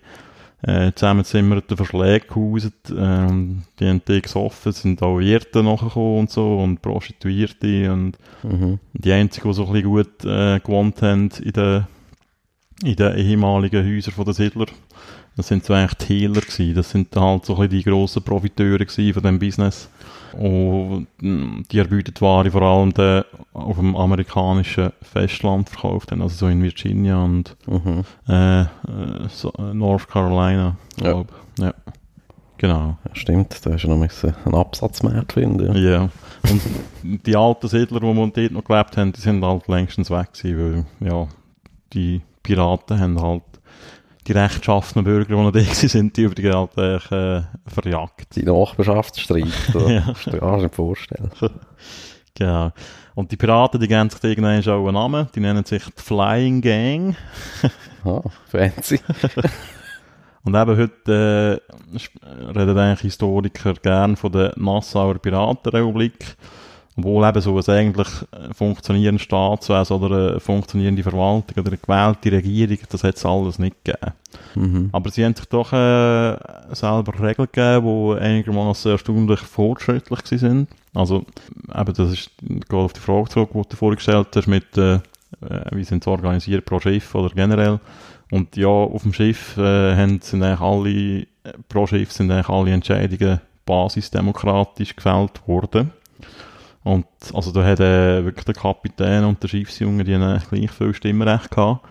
äh, 0.62 0.92
zusammengezimmerten 0.94 1.76
Verschlägen 1.76 2.26
gehauset. 2.28 2.74
Ähm, 2.96 3.62
die 3.78 3.86
haben 3.88 4.00
dort 4.06 4.22
gesoffen, 4.22 4.70
es 4.70 4.80
sind 4.82 5.02
auch 5.02 5.18
Wirte 5.18 5.62
nachgekommen 5.62 6.20
und 6.20 6.30
so 6.30 6.58
und 6.60 6.80
Prostituierte 6.80 7.92
und 7.92 8.16
Mhm. 8.42 8.78
die 8.94 9.12
einzigen, 9.12 9.48
die 9.50 9.54
so 9.54 9.66
ein 9.66 9.72
bisschen 9.72 9.88
gut 9.90 10.24
äh, 10.24 10.58
gewohnt 10.60 11.02
haben 11.02 11.28
in 11.42 11.52
den, 11.52 11.86
in 12.84 12.96
den 12.96 13.16
ehemaligen 13.16 13.84
Häusern 13.87 14.25
den 14.25 14.32
Siedler, 14.34 14.66
das 15.37 15.49
sind 15.49 15.64
so 15.64 15.75
eigentlich 15.75 15.94
die 15.94 16.06
Hehler 16.20 16.40
gewesen. 16.40 16.75
Das 16.75 16.90
sind 16.90 17.14
halt 17.14 17.44
so 17.46 17.54
ein 17.54 17.68
bisschen 17.68 17.78
die 17.78 17.82
grossen 17.90 18.22
Profiteure 18.22 18.78
gewesen 18.78 19.14
von 19.14 19.22
dem 19.22 19.38
Business. 19.38 19.88
Und 20.38 21.06
mm, 21.20 21.62
die 21.70 21.78
erbeutet 21.78 22.20
Ware 22.20 22.50
vor 22.50 22.62
allem 22.62 22.92
dann 22.94 23.25
auf 23.52 23.76
dem 23.76 23.96
amerikanischen 23.96 24.92
Festland 25.02 25.68
verkauft 25.68 26.12
haben, 26.12 26.22
also 26.22 26.37
so 26.37 26.46
in 26.49 26.62
Virginia 26.62 27.22
und 27.22 27.56
Mhm. 27.66 28.04
äh, 28.28 28.60
äh, 28.62 28.66
so, 29.28 29.52
äh, 29.58 29.75
North 29.75 30.08
Carolina, 30.08 30.76
Ja. 31.00 31.12
glaub. 31.12 31.32
Ja. 31.58 31.75
Genau. 32.58 32.99
Ja, 33.08 33.14
stimmt, 33.14 33.64
da 33.64 33.72
hast 33.72 33.84
du 33.84 33.88
noch 33.88 33.96
einen 33.96 34.54
Absatzmarkt 34.54 35.32
finden. 35.32 35.75
Ja. 35.76 35.90
Ja. 35.90 36.08
Und 36.49 36.60
die 37.26 37.34
alten 37.37 37.68
Siedler, 37.68 38.00
die 38.00 38.06
wir 38.06 38.26
dort 38.28 38.52
noch 38.52 38.64
gelebt 38.64 38.96
haben, 38.96 39.12
die 39.12 39.20
sind 39.20 39.42
halt 39.44 39.66
längstens 39.66 40.10
weg 40.10 40.32
gewesen, 40.32 40.87
weil, 41.00 41.08
ja, 41.08 41.26
die 41.92 42.20
Piraten 42.42 42.99
haben 43.00 43.20
halt 43.20 43.42
die 44.26 44.32
rechtschaffenen 44.32 45.04
Bürger, 45.04 45.35
die 45.37 45.42
noch 45.42 45.50
da 45.50 45.61
sind, 45.88 46.16
die 46.16 46.23
übrigens 46.23 46.54
halt 46.54 46.76
äh, 47.12 47.42
verjagt. 47.66 48.37
Die 48.37 48.42
Nachbarschaftsstreit, 48.44 49.47
da 49.73 49.78
Ja. 49.90 50.00
kannst 50.02 50.26
du 50.26 50.30
dir 50.32 50.56
nicht 50.56 50.75
vorstellen. 50.75 51.30
Genau. 52.38 52.70
Und 53.16 53.32
die 53.32 53.37
Piraten, 53.37 53.80
die 53.80 53.88
geben 53.88 54.09
sich 54.09 54.23
irgendwann 54.23 54.62
auch 54.68 54.85
einen 54.87 54.94
Namen, 54.94 55.28
die 55.35 55.40
nennen 55.40 55.64
sich 55.64 55.82
die 55.85 56.00
Flying 56.00 56.61
Gang. 56.62 57.16
Ah, 58.04 58.23
fancy. 58.47 59.00
Und 60.44 60.54
eben 60.54 60.76
heute 60.78 61.61
äh, 62.25 62.59
reden 62.59 62.78
eigentlich 62.78 63.00
Historiker 63.00 63.75
gern 63.75 64.16
von 64.16 64.32
der 64.32 64.54
Nassauer 64.56 65.18
Piratenrepublik. 65.18 66.37
Obwohl 67.00 67.26
eben 67.26 67.40
so 67.40 67.57
ein 67.57 67.69
eigentlich 67.69 68.09
funktionierendes 68.52 69.23
Staatswesen 69.23 69.97
oder 69.97 70.30
eine 70.30 70.40
funktionierende 70.40 71.02
Verwaltung 71.02 71.59
oder 71.59 71.69
eine 71.69 71.78
gewählte 71.78 72.33
Regierung, 72.33 72.78
das 72.90 73.04
hat 73.04 73.16
es 73.16 73.25
alles 73.25 73.59
nicht 73.59 73.83
gegeben. 73.85 74.12
Mhm. 74.54 74.90
Aber 74.92 75.11
sie 75.11 75.25
haben 75.25 75.35
sich 75.35 75.47
doch 75.47 75.73
äh, 75.73 76.37
selber 76.73 77.12
Regeln 77.21 77.49
gegeben, 77.52 77.87
die 77.87 78.21
einigermaßen 78.21 78.92
erstaunlich 78.92 79.40
fortschrittlich 79.40 80.21
sind. 80.26 80.69
Also, 80.95 81.25
eben, 81.75 81.95
das 81.95 82.12
ist 82.12 82.30
geht 82.40 82.73
auf 82.73 82.92
die 82.92 83.00
Frage 83.00 83.28
zurück, 83.28 83.50
die 83.54 83.62
du 83.69 83.76
vorgestellt 83.76 84.28
hast, 84.35 84.47
mit, 84.47 84.76
äh, 84.76 84.95
äh, 84.95 85.00
wie 85.73 85.85
sind 85.85 86.04
sie 86.04 86.11
organisiert 86.11 86.64
pro 86.64 86.80
Schiff 86.80 87.14
oder 87.14 87.30
generell. 87.35 87.80
Und 88.30 88.57
ja, 88.57 88.69
auf 88.69 89.02
dem 89.02 89.12
Schiff 89.12 89.57
äh, 89.57 89.97
haben, 89.97 90.21
sind 90.21 90.42
eigentlich 90.42 90.61
alle, 90.61 91.26
pro 91.69 91.87
Schiff 91.87 92.12
sind 92.12 92.30
eigentlich 92.30 92.49
alle 92.49 92.73
Entscheidungen 92.73 93.40
basisdemokratisch 93.64 94.97
gefällt 94.97 95.47
worden. 95.47 95.92
Und 96.82 97.06
also 97.34 97.52
da 97.52 97.64
hat 97.64 97.80
äh, 97.80 98.25
wirklich 98.25 98.44
der 98.44 98.54
Kapitän 98.54 99.25
und 99.25 99.42
der 99.42 99.49
Schiffsjunge 99.49 100.04
die 100.04 100.14
haben 100.14 100.42
gleich 100.50 100.70
viel 100.70 100.94
Stimmrecht 100.94 101.50
gehabt. 101.50 101.87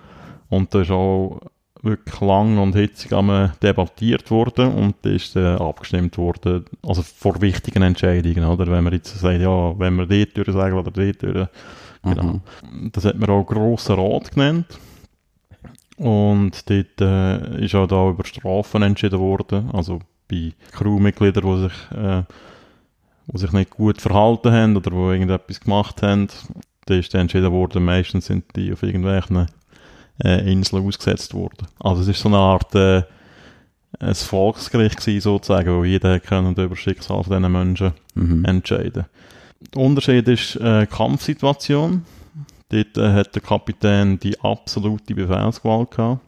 Und 0.49 0.73
da 0.73 0.81
ist 0.81 0.91
auch 0.91 1.41
wirklich 1.81 2.19
lang 2.19 2.57
und 2.57 2.75
hitzig 2.75 3.13
am 3.13 3.51
debattiert 3.61 4.29
worden 4.31 4.73
und 4.73 4.95
da 5.01 5.09
ist 5.11 5.35
äh, 5.35 5.55
abgestimmt 5.55 6.17
worden, 6.17 6.65
also 6.85 7.01
vor 7.01 7.39
wichtigen 7.41 7.83
Entscheidungen, 7.83 8.45
oder? 8.45 8.67
Wenn 8.67 8.83
man 8.83 8.93
jetzt 8.93 9.17
sagt, 9.17 9.41
ja, 9.41 9.79
wenn 9.79 9.95
wir 9.95 10.05
dort 10.05 10.35
durch 10.35 10.51
sagen 10.51 10.77
oder 10.77 10.91
dort 10.91 11.21
durch, 11.21 11.47
genau. 12.03 12.41
Das 12.91 13.05
hat 13.05 13.17
man 13.17 13.29
auch 13.29 13.45
grosser 13.45 13.97
Rat 13.97 14.31
genannt. 14.31 14.79
Und 15.97 16.69
dort 16.69 17.01
äh, 17.01 17.65
ist 17.65 17.75
auch 17.75 17.87
da 17.87 18.09
über 18.09 18.25
Strafen 18.25 18.83
entschieden 18.83 19.19
worden, 19.19 19.69
also 19.71 19.99
bei 20.29 20.53
Crewmitgliedern, 20.71 21.43
die 21.43 21.61
sich, 21.61 21.97
äh, 21.97 22.23
die 23.31 23.37
sich 23.37 23.51
nicht 23.51 23.71
gut 23.71 24.01
verhalten 24.01 24.51
haben 24.51 24.77
oder 24.77 24.91
die 24.91 24.95
irgendetwas 24.97 25.59
gemacht 25.59 26.01
haben. 26.01 26.27
Da 26.85 26.95
ist 26.95 27.13
dann 27.13 27.21
entschieden 27.21 27.51
worden, 27.51 27.85
meistens 27.85 28.25
sind 28.25 28.45
die 28.55 28.73
auf 28.73 28.83
irgendwelchen 28.83 29.47
äh, 30.23 30.51
Inseln 30.51 30.85
ausgesetzt 30.85 31.33
worden. 31.33 31.67
Also 31.79 32.01
es 32.01 32.07
ist 32.07 32.19
so 32.19 32.29
eine 32.29 32.37
Art 32.37 32.73
äh, 32.75 33.03
ein 33.99 34.15
Volksgericht 34.15 34.97
gewesen, 34.97 35.21
sozusagen, 35.21 35.75
wo 35.75 35.83
jeder 35.83 36.19
können 36.19 36.51
über 36.51 36.69
das 36.69 36.79
Schicksal 36.79 37.23
von 37.23 37.37
diesen 37.37 37.51
Menschen 37.51 37.93
Mhm. 38.15 38.45
entscheiden. 38.45 39.05
Der 39.73 39.81
Unterschied 39.81 40.27
ist 40.27 40.55
äh, 40.57 40.85
Kampfsituation. 40.87 42.05
Dort 42.69 42.97
äh, 42.97 43.13
hat 43.13 43.33
der 43.35 43.41
Kapitän 43.41 44.19
die 44.19 44.39
absolute 44.41 45.15
Befehlsgewalt 45.15 45.91
gehabt. 45.91 46.21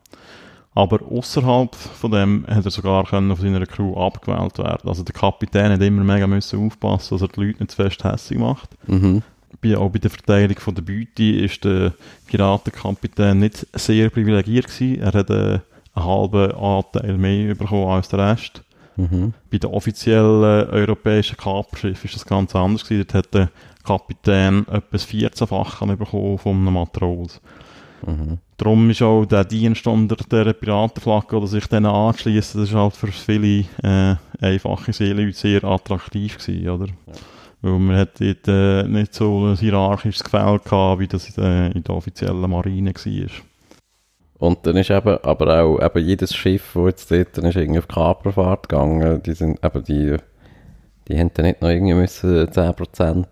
Aber 0.74 1.00
außerhalb 1.06 1.76
von 1.76 2.12
dem 2.12 2.46
hat 2.48 2.64
er 2.64 2.72
sogar 2.72 3.06
können 3.06 3.36
von 3.36 3.46
seiner 3.46 3.66
Crew 3.66 3.94
abgewählt 3.96 4.58
werden. 4.58 4.88
Also 4.88 5.04
der 5.04 5.14
Kapitän 5.14 5.72
hat 5.72 5.82
immer 5.82 6.04
mega 6.04 6.28
müssen 6.28 6.66
aufpassen, 6.66 7.16
dass 7.16 7.22
er 7.22 7.28
die 7.28 7.46
Leute 7.46 7.60
nicht 7.60 7.72
zu 7.72 7.76
fest 7.76 8.04
hässlich 8.04 8.40
macht. 8.40 8.70
Mhm. 8.88 9.22
Bei, 9.62 9.78
auch 9.78 9.90
bei 9.90 10.00
der 10.00 10.10
Verteilung 10.10 10.58
von 10.58 10.74
der 10.74 10.82
Beute 10.82 11.24
ist 11.24 11.66
der 11.66 11.94
Piratenkapitän 12.28 13.40
nicht 13.40 13.68
sehr 13.74 14.10
privilegiert 14.10 14.68
gewesen. 14.68 15.02
Er 15.02 15.12
hat 15.12 15.30
äh, 15.30 15.60
einen 15.94 16.06
halben 16.06 16.52
Anteil 16.54 17.18
mehr 17.18 17.54
bekommen 17.54 17.90
als 17.90 18.08
der 18.08 18.32
Rest. 18.32 18.64
Mhm. 18.96 19.34
Bei 19.52 19.58
den 19.58 19.72
offiziellen 19.72 20.70
europäischen 20.70 21.36
Kaperschiffen 21.36 22.06
ist 22.06 22.16
das 22.16 22.26
ganz 22.26 22.56
anders 22.56 22.86
gewesen. 22.86 23.08
Dort 23.08 23.26
hat 23.26 23.34
der 23.34 23.50
Kapitän 23.84 24.66
etwas 24.70 25.06
14-fache 25.08 25.98
bekommen 25.98 26.38
von 26.38 26.56
einem 26.56 26.74
Matros. 26.74 27.42
Mhm. 28.06 28.38
Darum 28.58 28.90
ist 28.90 29.02
auch 29.02 29.26
der 29.26 29.46
Dienst 29.46 29.88
unter 29.88 30.16
der 30.16 30.54
Piratenflagge 30.54 31.38
oder 31.38 31.48
sich 31.48 31.68
denen 31.68 31.88
anschließen, 31.88 32.62
das 32.62 32.70
ist 32.70 32.76
halt 32.76 32.96
für 32.96 33.08
viele 33.08 33.66
äh, 33.84 34.16
einfache 34.40 34.94
Seeleute 34.94 35.34
sehr 35.34 35.64
attraktiv 35.64 36.38
gewesen, 36.38 36.70
oder? 36.70 36.88
Weil 37.62 37.80
man 37.80 37.98
hat 37.98 38.20
dort 38.20 38.48
äh, 38.48 38.84
nicht 38.84 39.14
so 39.14 39.46
ein 39.46 39.56
hierarchisches 39.56 40.24
Gefälle 40.24 40.60
gehabt, 40.60 41.00
wie 41.00 41.08
das 41.08 41.30
in 41.30 41.44
der, 41.44 41.76
in 41.76 41.84
der 41.84 41.96
offiziellen 41.96 42.50
Marine 42.50 42.94
war. 42.94 43.32
Und 44.40 44.66
dann 44.66 44.78
ist 44.78 44.90
eben, 44.90 45.24
aber 45.24 45.62
auch 45.62 45.80
eben 45.80 46.04
jedes 46.04 46.34
Schiff, 46.34 46.72
das 46.74 46.86
jetzt 46.86 47.12
dort 47.12 47.38
dann 47.38 47.46
ist 47.46 47.56
irgendwie 47.56 47.78
auf 47.80 47.88
Kaperfahrt 47.88 48.70
gegangen, 48.70 49.22
die 49.22 49.34
sind 49.34 49.64
eben 49.64 49.84
die, 49.84 50.18
die 51.08 51.20
haben 51.20 51.30
dann 51.36 51.46
nicht 51.46 51.62
noch 51.62 51.70
irgendwie 51.70 51.94
müssen 51.94 52.48
10% 52.48 53.26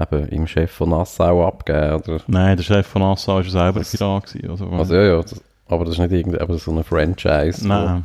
eben 0.00 0.28
im 0.28 0.46
Chef 0.46 0.70
von 0.70 0.90
Nassau 0.90 1.46
abgeben, 1.46 1.94
oder? 1.94 2.20
Nein, 2.26 2.56
der 2.56 2.64
Chef 2.64 2.86
von 2.86 3.02
Nassau 3.02 3.36
war 3.36 3.44
selber 3.44 3.80
Das- 3.80 3.90
Pirat. 3.96 4.26
Gewesen, 4.32 4.50
also, 4.50 4.66
Also 4.70 4.94
ja, 4.94 5.02
ja, 5.02 5.22
das, 5.22 5.40
aber 5.68 5.84
das 5.84 5.94
ist 5.94 6.00
nicht 6.00 6.12
irgendwie 6.12 6.58
so 6.58 6.70
eine 6.70 6.84
Franchise. 6.84 7.66
Nein. 7.66 8.04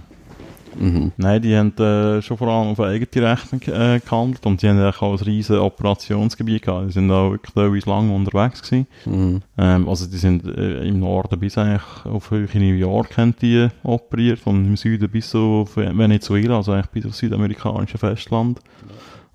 Mhm. 0.78 1.14
Nein, 1.16 1.42
die 1.42 1.56
haben 1.56 1.74
äh, 1.78 2.22
schon 2.22 2.36
vor 2.38 2.50
allem 2.50 2.68
auf 2.72 2.80
eigene 2.82 3.32
Rechnung 3.32 3.62
äh, 3.62 4.00
gehandelt 4.02 4.46
und 4.46 4.62
die 4.62 4.68
haben 4.68 4.78
auch 4.84 5.02
ein 5.02 5.16
riesiges 5.26 5.58
Operationsgebiet 5.62 6.64
gehabt. 6.64 6.90
Die 6.90 6.92
sind 6.92 7.10
auch 7.12 7.32
wirklich 7.32 7.54
teilweise 7.54 7.90
lange 7.90 8.14
unterwegs 8.14 8.62
gewesen. 8.62 8.88
Mhm. 9.06 9.42
Ähm, 9.58 9.88
also 9.88 10.06
die 10.06 10.18
sind 10.18 10.46
äh, 10.46 10.86
im 10.86 11.00
Norden 11.00 11.40
bis 11.40 11.58
eigentlich 11.58 11.82
auf 12.04 12.30
Höhe 12.30 12.50
New 12.56 12.74
York 12.76 13.18
haben 13.18 13.34
die 13.42 13.70
operiert 13.84 14.42
und 14.46 14.66
im 14.66 14.76
Süden 14.76 15.10
bis 15.10 15.30
so 15.32 15.62
auf 15.62 15.78
Venezuela, 15.78 16.58
also 16.58 16.74
eigentlich 16.74 16.88
bis 16.92 17.06
aufs 17.06 17.20
südamerikanische 17.20 17.98
Festland. 17.98 18.60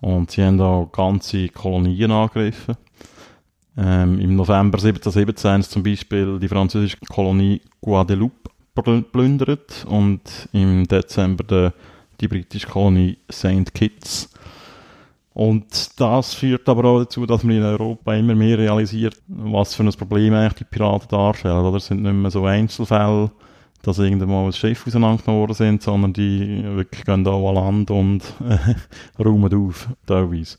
Und 0.00 0.30
sie 0.30 0.42
haben 0.42 0.60
auch 0.60 0.90
ganze 0.90 1.48
Kolonien 1.48 2.10
angegriffen. 2.10 2.76
Ähm, 3.76 4.18
Im 4.18 4.36
November 4.36 4.78
1717 4.78 5.50
haben 5.50 5.62
sie 5.62 5.70
zum 5.70 5.82
Beispiel 5.82 6.38
die 6.38 6.48
französische 6.48 6.98
Kolonie 7.08 7.60
Guadeloupe 7.80 8.50
pl- 8.74 9.02
plündert 9.02 9.84
und 9.88 10.20
im 10.52 10.86
Dezember 10.86 11.44
die, 11.44 11.70
die 12.20 12.28
britische 12.28 12.66
Kolonie 12.66 13.18
St. 13.30 13.72
Kitts. 13.74 14.30
Und 15.32 16.00
das 16.00 16.34
führt 16.34 16.68
aber 16.68 16.84
auch 16.84 16.98
dazu, 17.00 17.24
dass 17.24 17.44
man 17.44 17.56
in 17.56 17.62
Europa 17.62 18.14
immer 18.14 18.34
mehr 18.34 18.58
realisiert, 18.58 19.16
was 19.28 19.74
für 19.74 19.84
ein 19.84 19.92
Problem 19.92 20.34
eigentlich 20.34 20.54
die 20.54 20.64
Piraten 20.64 21.08
darstellen. 21.08 21.64
Oder 21.64 21.76
es 21.76 21.86
sind 21.86 22.02
nicht 22.02 22.12
mehr 22.12 22.30
so 22.30 22.44
Einzelfälle, 22.44 23.30
dass 23.82 23.98
irgendwann 23.98 24.28
mal 24.28 24.46
ein 24.46 24.52
Schiff 24.52 24.86
auseinandergenommen 24.86 25.40
worden 25.40 25.54
sind, 25.54 25.82
sondern 25.82 26.12
die 26.12 26.62
wirklich 26.64 27.04
gehen 27.04 27.24
da 27.24 27.32
an 27.32 27.54
Land 27.54 27.90
und 27.90 28.22
äh, 28.48 28.58
räumen 29.22 29.52
auf, 29.54 29.88
teilweise. 30.06 30.58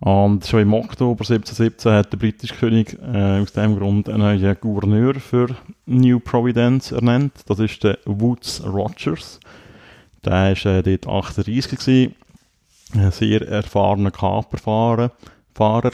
Und 0.00 0.44
schon 0.44 0.62
im 0.62 0.74
Oktober 0.74 1.20
1717 1.20 1.92
hat 1.92 2.12
der 2.12 2.16
britische 2.16 2.56
König 2.56 2.98
äh, 3.00 3.40
aus 3.40 3.52
dem 3.52 3.78
Grund 3.78 4.08
einen 4.08 4.18
neuen 4.18 4.56
Gouverneur 4.60 5.14
für 5.14 5.54
New 5.86 6.18
Providence 6.18 6.90
ernannt. 6.90 7.32
Das 7.46 7.60
ist 7.60 7.84
der 7.84 7.98
Woods 8.04 8.64
Rogers. 8.66 9.38
Der 10.24 10.32
war 10.32 10.66
äh, 10.66 10.82
dort 10.82 11.06
38 11.06 11.78
gewesen. 11.78 12.14
Ein 12.94 13.12
sehr 13.12 13.46
erfahrener 13.46 14.10
Kaperfahrer. 14.10 15.12
Fahrer. 15.54 15.92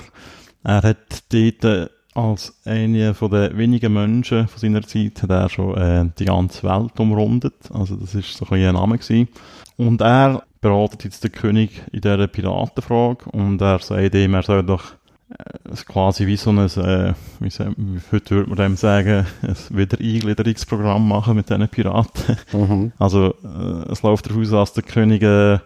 Er 0.64 0.82
hat 0.82 1.22
dort 1.30 1.64
äh, 1.64 1.88
als 2.18 2.54
einer 2.64 3.14
von 3.14 3.30
den 3.30 3.56
wenigen 3.56 3.92
Menschen 3.92 4.48
von 4.48 4.58
seiner 4.60 4.82
Zeit 4.82 5.22
hat 5.22 5.30
er 5.30 5.48
schon 5.48 5.76
äh, 5.76 6.10
die 6.18 6.24
ganze 6.26 6.62
Welt 6.64 6.98
umrundet. 6.98 7.54
Also 7.72 7.96
das 7.96 8.14
ist 8.14 8.36
so 8.36 8.46
ein, 8.50 8.62
ein 8.64 8.74
Name 8.74 8.98
gewesen. 8.98 9.28
Und 9.76 10.00
er 10.00 10.42
beratet 10.60 11.04
jetzt 11.04 11.22
den 11.24 11.32
König 11.32 11.82
in 11.92 12.00
dieser 12.00 12.26
Piratenfrage 12.26 13.30
und 13.30 13.60
er 13.60 13.78
sagt 13.78 14.14
ihm, 14.14 14.34
er 14.34 14.42
soll 14.42 14.64
doch 14.64 14.84
äh, 15.30 15.74
quasi 15.86 16.26
wie 16.26 16.36
so 16.36 16.50
ein, 16.50 16.58
äh, 16.58 17.14
wie 17.38 17.50
sa- 17.50 17.72
heute 18.10 18.34
würde 18.34 18.48
man 18.50 18.58
dem 18.58 18.76
sagen, 18.76 19.24
ein 19.42 19.56
Wiedereingliederungsprogramm 19.70 21.06
machen 21.06 21.36
mit 21.36 21.48
diesen 21.50 21.68
Piraten. 21.68 22.36
Mhm. 22.52 22.92
Also 22.98 23.34
äh, 23.44 23.92
es 23.92 24.02
läuft 24.02 24.28
darauf 24.28 24.42
aus, 24.42 24.50
dass 24.50 24.72
der 24.72 24.82
König 24.82 25.22
äh, 25.22 25.58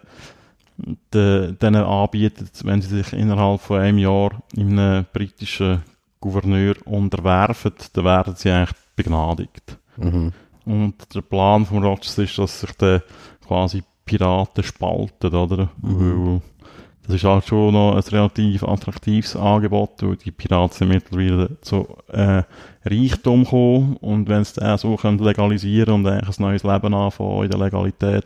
de, 1.14 1.52
denen 1.52 1.84
anbietet, 1.84 2.64
wenn 2.64 2.82
sie 2.82 2.88
sich 3.02 3.12
innerhalb 3.12 3.60
von 3.60 3.80
einem 3.80 3.98
Jahr 3.98 4.42
in 4.56 4.78
einem 4.78 5.06
britischen 5.12 5.82
Gouverneur 6.22 6.74
unterwerfen, 6.86 7.72
dann 7.92 8.04
werden 8.04 8.34
sie 8.36 8.50
eigentlich 8.50 8.76
begnadigt. 8.96 9.78
Mhm. 9.98 10.32
Und 10.64 11.14
der 11.14 11.20
Plan 11.22 11.66
von 11.66 11.84
Rogers 11.84 12.16
ist, 12.18 12.38
dass 12.38 12.60
sich 12.60 12.72
dann 12.78 13.02
quasi 13.46 13.82
Piraten 14.04 14.64
spalten, 14.64 15.34
oder? 15.34 15.70
Weil 15.80 16.40
das 17.04 17.16
ist 17.16 17.24
halt 17.24 17.44
schon 17.46 17.74
noch 17.74 17.96
ein 17.96 18.00
relativ 18.00 18.62
attraktives 18.62 19.34
Angebot, 19.34 20.02
weil 20.02 20.16
die 20.16 20.30
Piraten 20.30 20.76
sind 20.76 20.88
mittlerweile 20.88 21.60
zu 21.60 21.84
äh, 22.12 22.44
Reichtum 22.84 23.42
gekommen 23.42 23.96
und 24.00 24.28
wenn 24.28 24.44
sie 24.44 24.60
das 24.60 24.82
so 24.82 24.94
können 24.94 25.18
legalisieren 25.18 25.94
und 25.94 26.06
eigentlich 26.06 26.38
ein 26.38 26.42
neues 26.42 26.62
Leben 26.62 26.94
anfangen 26.94 27.42
in 27.44 27.50
der 27.50 27.58
Legalität, 27.58 28.24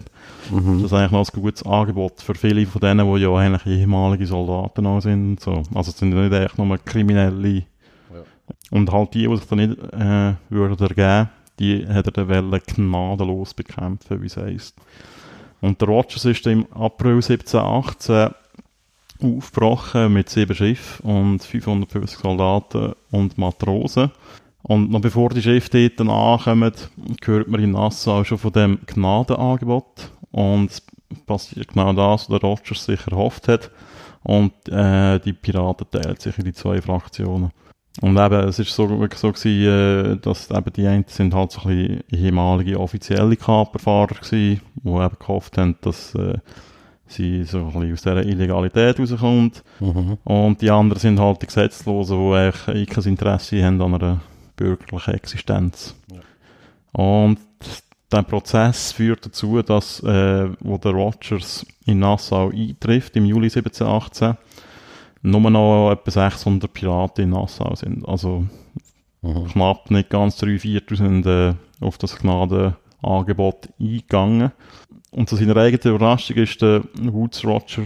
Mhm. 0.50 0.82
das 0.82 0.92
ist 0.92 0.92
eigentlich 0.92 1.10
noch 1.10 1.28
ein 1.34 1.42
gutes 1.42 1.64
Angebot 1.64 2.20
für 2.20 2.34
viele 2.34 2.66
von 2.66 2.80
denen, 2.80 3.14
die 3.14 3.20
ja 3.22 3.34
eigentlich 3.34 3.66
ehemalige 3.66 4.26
Soldaten 4.26 4.86
auch 4.86 5.00
sind. 5.00 5.40
So. 5.40 5.62
Also 5.74 5.90
es 5.90 5.98
sind 5.98 6.10
nicht 6.10 6.32
echt 6.32 6.58
nur 6.58 6.78
Kriminelle. 6.78 7.64
Und 8.70 8.90
halt 8.92 9.14
die, 9.14 9.28
die 9.28 9.36
sich 9.36 9.46
da 9.46 9.56
nicht 9.56 9.78
äh, 9.92 10.34
würden 10.50 10.78
ergeben, 10.78 11.30
die 11.58 11.86
hat 11.86 12.06
er 12.06 12.12
dann 12.12 12.28
wollen 12.28 12.60
gnadenlos 12.66 13.54
bekämpfen, 13.54 14.20
wie 14.22 14.26
es 14.26 14.36
heisst. 14.36 14.76
Und 15.60 15.80
der 15.80 15.88
Rogers 15.88 16.24
ist 16.24 16.46
im 16.46 16.66
April 16.72 17.16
1718 17.16 18.34
aufgebrochen 19.22 20.12
mit 20.12 20.28
sieben 20.28 20.54
Schiffen 20.54 21.32
und 21.32 21.42
550 21.42 22.18
Soldaten 22.18 22.92
und 23.10 23.38
Matrosen. 23.38 24.10
Und 24.62 24.90
noch 24.90 25.00
bevor 25.00 25.30
die 25.30 25.42
Schiffe 25.42 25.70
dort 25.70 26.00
dann 26.00 26.10
ankommen, 26.10 26.72
hört 27.24 27.48
man 27.48 27.62
in 27.62 27.70
Nassau 27.70 28.24
schon 28.24 28.38
von 28.38 28.52
dem 28.52 28.78
Gnadenangebot. 28.86 30.10
Und 30.32 30.70
es 30.70 30.82
passiert 31.24 31.68
genau 31.68 31.92
das, 31.92 32.28
was 32.28 32.40
der 32.40 32.48
Rogers 32.48 32.84
sich 32.84 33.06
erhofft 33.06 33.48
hat. 33.48 33.70
Und 34.24 34.52
äh, 34.68 35.20
die 35.20 35.32
Piraten 35.32 35.86
teilen 35.90 36.16
sich 36.16 36.36
in 36.38 36.44
die 36.44 36.52
zwei 36.52 36.82
Fraktionen. 36.82 37.52
Und 38.02 38.18
eben, 38.18 38.48
es 38.48 38.58
ist 38.58 38.74
so, 38.74 38.86
so 38.88 39.32
gewesen, 39.32 40.12
äh, 40.14 40.16
dass 40.18 40.50
eben 40.50 40.72
die 40.74 40.86
einen 40.86 41.04
sind 41.08 41.34
halt 41.34 41.52
so 41.52 41.62
ein 41.62 41.76
bisschen 41.76 42.04
ehemalige 42.10 42.78
offizielle 42.78 43.36
Kaperfahrer 43.36 44.14
gewesen, 44.14 44.60
die 44.74 44.88
eben 44.88 45.16
gehofft 45.18 45.56
haben, 45.56 45.76
dass 45.80 46.14
äh, 46.14 46.38
sie 47.06 47.44
so 47.44 47.58
ein 47.58 47.66
bisschen 47.66 47.92
aus 47.92 48.02
dieser 48.02 48.24
Illegalität 48.24 49.00
rauskommt. 49.00 49.62
Mhm. 49.80 50.18
Und 50.24 50.60
die 50.60 50.70
anderen 50.70 51.00
sind 51.00 51.20
halt 51.20 51.40
die 51.40 51.46
Gesetzlosen, 51.46 52.18
die 52.18 52.34
eigentlich 52.34 52.88
kein 52.88 53.04
Interesse 53.04 53.64
haben 53.64 53.80
an 53.80 53.94
einer 53.94 54.20
bürgerlichen 54.56 55.14
Existenz. 55.14 55.94
Und 56.92 57.38
der 58.12 58.22
Prozess 58.22 58.92
führt 58.92 59.26
dazu, 59.26 59.60
dass, 59.62 60.00
äh, 60.02 60.48
wo 60.60 60.78
der 60.78 60.92
Rogers 60.92 61.66
in 61.86 62.00
Nassau 62.00 62.50
eintrifft, 62.50 63.16
im 63.16 63.26
Juli 63.26 63.48
1718, 63.50 64.36
nur 65.30 65.50
noch 65.50 65.90
etwa 65.92 66.10
600 66.10 66.72
Piraten 66.72 67.24
in 67.24 67.30
Nassau 67.30 67.74
sind. 67.74 68.06
Also 68.08 68.46
Mhm. 69.26 69.46
knapp 69.46 69.90
nicht 69.90 70.10
ganz 70.10 70.36
drei 70.36 70.58
Viertel 70.58 70.96
sind 70.96 71.26
äh, 71.26 71.54
auf 71.80 71.98
das 71.98 72.16
Gnadenangebot 72.16 73.68
eingegangen. 73.80 74.52
Und 75.10 75.28
zu 75.28 75.36
seiner 75.36 75.56
eigenen 75.56 75.96
Überraschung 75.96 76.36
ist 76.36 76.60
der 76.62 76.82
Woods 77.00 77.44
Roger 77.44 77.84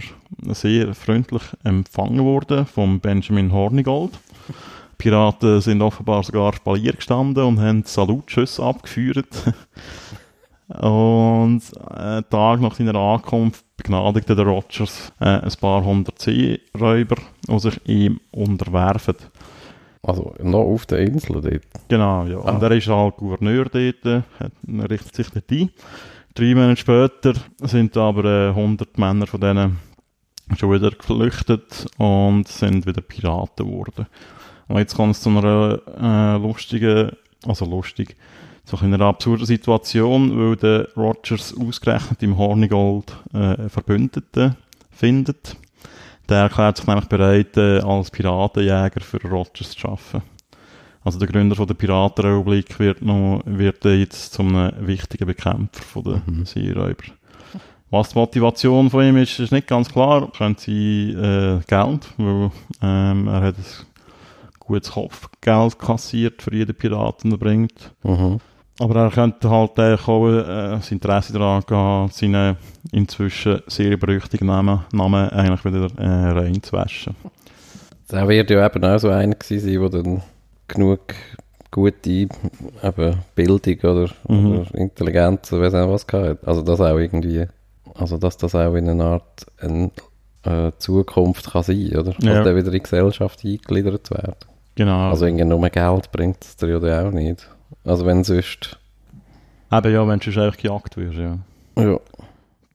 sehr 0.49 0.93
freundlich 0.93 1.43
empfangen 1.63 2.23
worden 2.23 2.65
vom 2.65 2.99
Benjamin 2.99 3.51
Hornigold. 3.51 4.11
Die 4.49 4.53
Piraten 4.97 5.61
sind 5.61 5.81
offenbar 5.81 6.23
sogar 6.23 6.53
Spalier 6.53 6.93
gestanden 6.93 7.43
und 7.43 7.59
haben 7.59 7.83
Salutschüsse 7.83 8.63
abgeführt. 8.63 9.27
und 10.79 11.61
äh, 11.89 11.93
einen 11.99 12.29
Tag 12.29 12.61
nach 12.61 12.75
seiner 12.75 12.95
Ankunft 12.95 13.65
begnadigte 13.77 14.35
der 14.35 14.45
Rogers 14.45 15.11
äh, 15.19 15.25
ein 15.25 15.51
paar 15.59 15.83
hundert 15.83 16.19
Seeräuber, 16.19 17.15
die 17.47 17.59
sich 17.59 17.79
ihm 17.87 18.19
unterwerfen. 18.31 19.15
Also 20.03 20.33
noch 20.41 20.61
auf 20.63 20.85
der 20.87 20.99
Insel 20.99 21.41
dort. 21.41 21.61
Genau, 21.87 22.25
ja. 22.25 22.39
Ah. 22.39 22.51
Und 22.51 22.63
er 22.63 22.71
ist 22.71 22.87
halt 22.87 23.17
Gouverneur 23.17 23.65
dort, 23.65 24.05
äh, 24.05 24.21
hat- 24.39 24.89
richtet 24.91 25.15
sich 25.15 25.29
dort 25.29 25.51
ein. 25.51 25.69
Drei 26.33 26.55
Monate 26.55 26.77
später 26.77 27.33
sind 27.59 27.95
aber 27.97 28.23
äh, 28.25 28.49
100 28.49 28.97
Männer 28.97 29.27
von 29.27 29.41
denen 29.41 29.77
schon 30.57 30.71
wieder 30.71 30.91
geflüchtet 30.91 31.85
und 31.97 32.47
sind 32.47 32.85
wieder 32.85 33.01
Piraten 33.01 33.65
geworden. 33.67 34.07
Und 34.67 34.77
jetzt 34.77 34.95
kommt 34.95 35.15
es 35.15 35.21
zu 35.21 35.29
einer 35.29 35.79
äh, 35.99 36.37
lustigen, 36.41 37.11
also 37.45 37.65
lustig, 37.65 38.15
so 38.71 38.85
einer 38.85 39.01
absurden 39.01 39.45
Situation, 39.45 40.37
weil 40.37 40.55
der 40.55 40.87
Rogers 40.95 41.53
ausgerechnet 41.57 42.23
im 42.23 42.37
Hornigold 42.37 43.13
äh, 43.33 43.69
Verbündeten 43.69 44.55
findet. 44.91 45.55
Der 46.29 46.43
erklärt 46.43 46.77
sich 46.77 46.87
nämlich 46.87 47.07
bereit, 47.07 47.57
äh, 47.57 47.79
als 47.79 48.11
Piratenjäger 48.11 49.01
für 49.01 49.21
Rogers 49.27 49.71
zu 49.71 49.87
arbeiten. 49.87 50.21
Also 51.03 51.17
der 51.19 51.27
Gründer 51.27 51.55
von 51.55 51.67
der 51.67 51.73
Piratenrepublik 51.73 52.79
wird, 52.79 53.01
noch, 53.01 53.41
wird 53.45 53.83
jetzt 53.85 54.33
zum 54.33 54.55
einem 54.55 54.87
wichtigen 54.87 55.25
Bekämpfer 55.25 55.81
von 55.83 56.03
der 56.03 56.21
Mhm. 56.25 56.45
Seeräuber. 56.45 57.03
Was 57.89 58.09
die 58.09 58.19
Motivation 58.19 58.89
von 58.89 59.03
ihm 59.03 59.17
ist, 59.17 59.37
ist 59.39 59.51
nicht 59.51 59.67
ganz 59.67 59.91
klar. 59.91 60.31
Könnte 60.31 60.61
sein 60.63 61.17
äh, 61.17 61.59
Geld, 61.67 62.07
weil 62.17 62.51
ähm, 62.81 63.27
er 63.27 63.41
hat 63.41 63.57
ein 63.57 63.65
gutes 64.59 64.91
Kopfgeld 64.91 65.77
kassiert 65.79 66.41
für 66.41 66.55
jeden 66.55 66.75
Piraten, 66.75 67.31
den 67.31 67.37
er 67.39 67.43
bringt. 67.43 67.91
Mhm. 68.03 68.39
Aber 68.81 68.95
er 68.95 69.11
könnte 69.11 69.47
halt 69.49 69.79
auch 69.79 70.27
äh, 70.27 70.71
das 70.71 70.91
Interesse 70.91 71.33
daran 71.33 71.63
haben, 71.69 72.09
seinen 72.11 72.57
inzwischen 72.91 73.61
sehr 73.67 73.95
berüchtigten 73.95 74.47
Namen, 74.47 74.79
Namen 74.91 75.29
eigentlich 75.29 75.63
wieder 75.65 75.87
äh, 75.99 76.29
reinzuwaschen. 76.31 77.15
Der 78.11 78.27
wird 78.27 78.49
ja 78.49 78.65
eben 78.65 78.83
auch 78.83 78.97
so 78.97 79.09
einer 79.09 79.35
gewesen 79.35 79.69
sein, 79.69 79.79
der 79.79 79.89
dann 80.01 80.21
genug 80.67 81.13
gute 81.69 82.09
eben 82.09 83.15
Bildung 83.35 83.79
oder, 83.83 84.09
Mhm. 84.27 84.51
oder 84.51 84.75
Intelligenz 84.75 85.53
oder 85.53 85.61
weiss 85.61 85.75
auch 85.75 85.91
was 85.91 86.07
gehabt. 86.07 86.47
Also 86.47 86.63
das 86.63 86.81
auch 86.81 86.97
irgendwie, 86.97 87.45
also 87.93 88.17
dass 88.17 88.37
das 88.37 88.55
auch 88.55 88.73
in 88.73 88.89
einer 88.89 89.05
Art 89.05 89.45
eine 89.59 89.91
äh, 90.43 90.71
Zukunft 90.79 91.51
kann 91.51 91.63
sein, 91.63 91.91
oder? 91.95 92.15
Ja. 92.19 92.31
Also 92.31 92.43
dann 92.45 92.55
wieder 92.55 92.67
in 92.67 92.73
die 92.73 92.79
Gesellschaft 92.81 93.45
eingegliedert 93.45 94.09
werden. 94.09 94.35
Genau. 94.73 95.09
Also 95.09 95.25
irgendwie 95.25 95.45
nur 95.45 95.69
Geld 95.69 96.11
bringt 96.11 96.43
es 96.43 96.55
dir 96.55 96.79
ja 96.79 97.07
auch 97.07 97.11
nicht. 97.11 97.47
Also 97.83 98.05
wenn 98.05 98.23
sonst, 98.23 98.77
Eben 99.71 99.93
ja, 99.93 100.05
wenn 100.05 100.19
du 100.19 100.29
eigentlich 100.29 100.57
gejagt 100.57 100.97
wirst, 100.97 101.17
ja. 101.17 101.37
ja. 101.77 101.99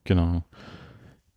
Genau. 0.03 0.41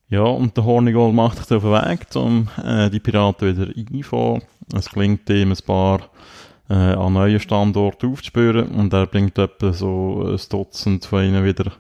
Ja, 0.08 0.22
und 0.22 0.56
der 0.56 0.64
Hornigold 0.64 1.14
macht 1.14 1.38
sich 1.38 1.56
auf 1.56 1.62
den 1.62 1.72
Weg, 1.72 2.06
um 2.14 2.48
äh, 2.64 2.88
die 2.88 2.98
Piraten 2.98 3.56
wieder 3.56 3.70
einzufahren. 3.76 4.42
Es 4.74 4.88
gelingt 4.88 5.28
ihm, 5.28 5.52
ein 5.52 5.58
paar 5.66 6.00
äh, 6.70 6.74
an 6.74 7.12
neuen 7.12 7.40
Standorten 7.40 8.10
aufzuspüren 8.10 8.68
und 8.68 8.92
er 8.92 9.06
bringt 9.06 9.36
etwa 9.38 9.72
so 9.72 10.24
ein 10.26 10.40
Dutzend 10.48 11.04
von 11.04 11.24
ihnen 11.24 11.44
wieder 11.44 11.72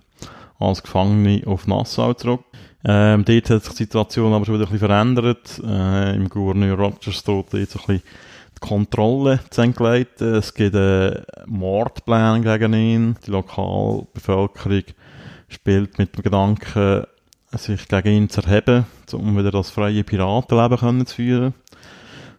als 0.58 0.82
Gefangene 0.82 1.42
auf 1.46 1.66
Nassau 1.66 2.12
zurück. 2.12 2.44
Ähm, 2.84 3.24
dort 3.24 3.50
hat 3.50 3.64
sich 3.64 3.74
die 3.74 3.82
Situation 3.84 4.32
aber 4.32 4.44
schon 4.44 4.56
wieder 4.56 4.66
ein 4.66 4.72
bisschen 4.72 4.88
verändert. 4.88 5.60
Äh, 5.64 6.16
Im 6.16 6.28
Gouverneur 6.28 6.76
Rogers 6.76 7.24
droht 7.24 7.52
jetzt 7.54 7.76
ein 7.76 7.82
bisschen 7.86 8.02
die 8.62 8.68
Kontrolle 8.68 9.40
zu 9.50 9.62
entgleiten. 9.62 10.34
Es 10.34 10.54
gibt 10.54 10.74
einen 10.74 11.24
Mordplan 11.46 12.42
gegen 12.42 12.72
ihn. 12.74 13.16
Die 13.26 13.30
Lokalbevölkerung 13.30 14.84
spielt 15.48 15.98
mit 15.98 16.16
dem 16.16 16.22
Gedanken, 16.22 17.04
sich 17.52 17.88
gegen 17.88 18.08
ihn 18.08 18.30
zu 18.30 18.42
erheben, 18.42 18.86
um 19.12 19.36
wieder 19.36 19.50
das 19.50 19.70
freie 19.70 20.04
Piratenleben 20.04 20.78
können 20.78 21.06
zu 21.06 21.16
führen. 21.16 21.54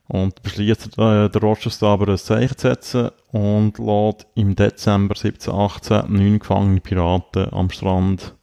Und 0.07 0.43
beschließt 0.43 0.97
äh, 0.97 1.29
der 1.29 1.29
da 1.29 1.87
aber 1.87 2.09
ein 2.09 2.17
Zeichen 2.17 2.57
zu 2.57 2.67
setzen 2.67 3.09
und 3.31 3.77
lässt 3.77 4.27
im 4.35 4.55
Dezember 4.55 5.15
1718 5.15 6.11
neun 6.11 6.39
gefangene 6.39 6.81
Piraten 6.81 7.53
am 7.53 7.69
Strand 7.69 8.35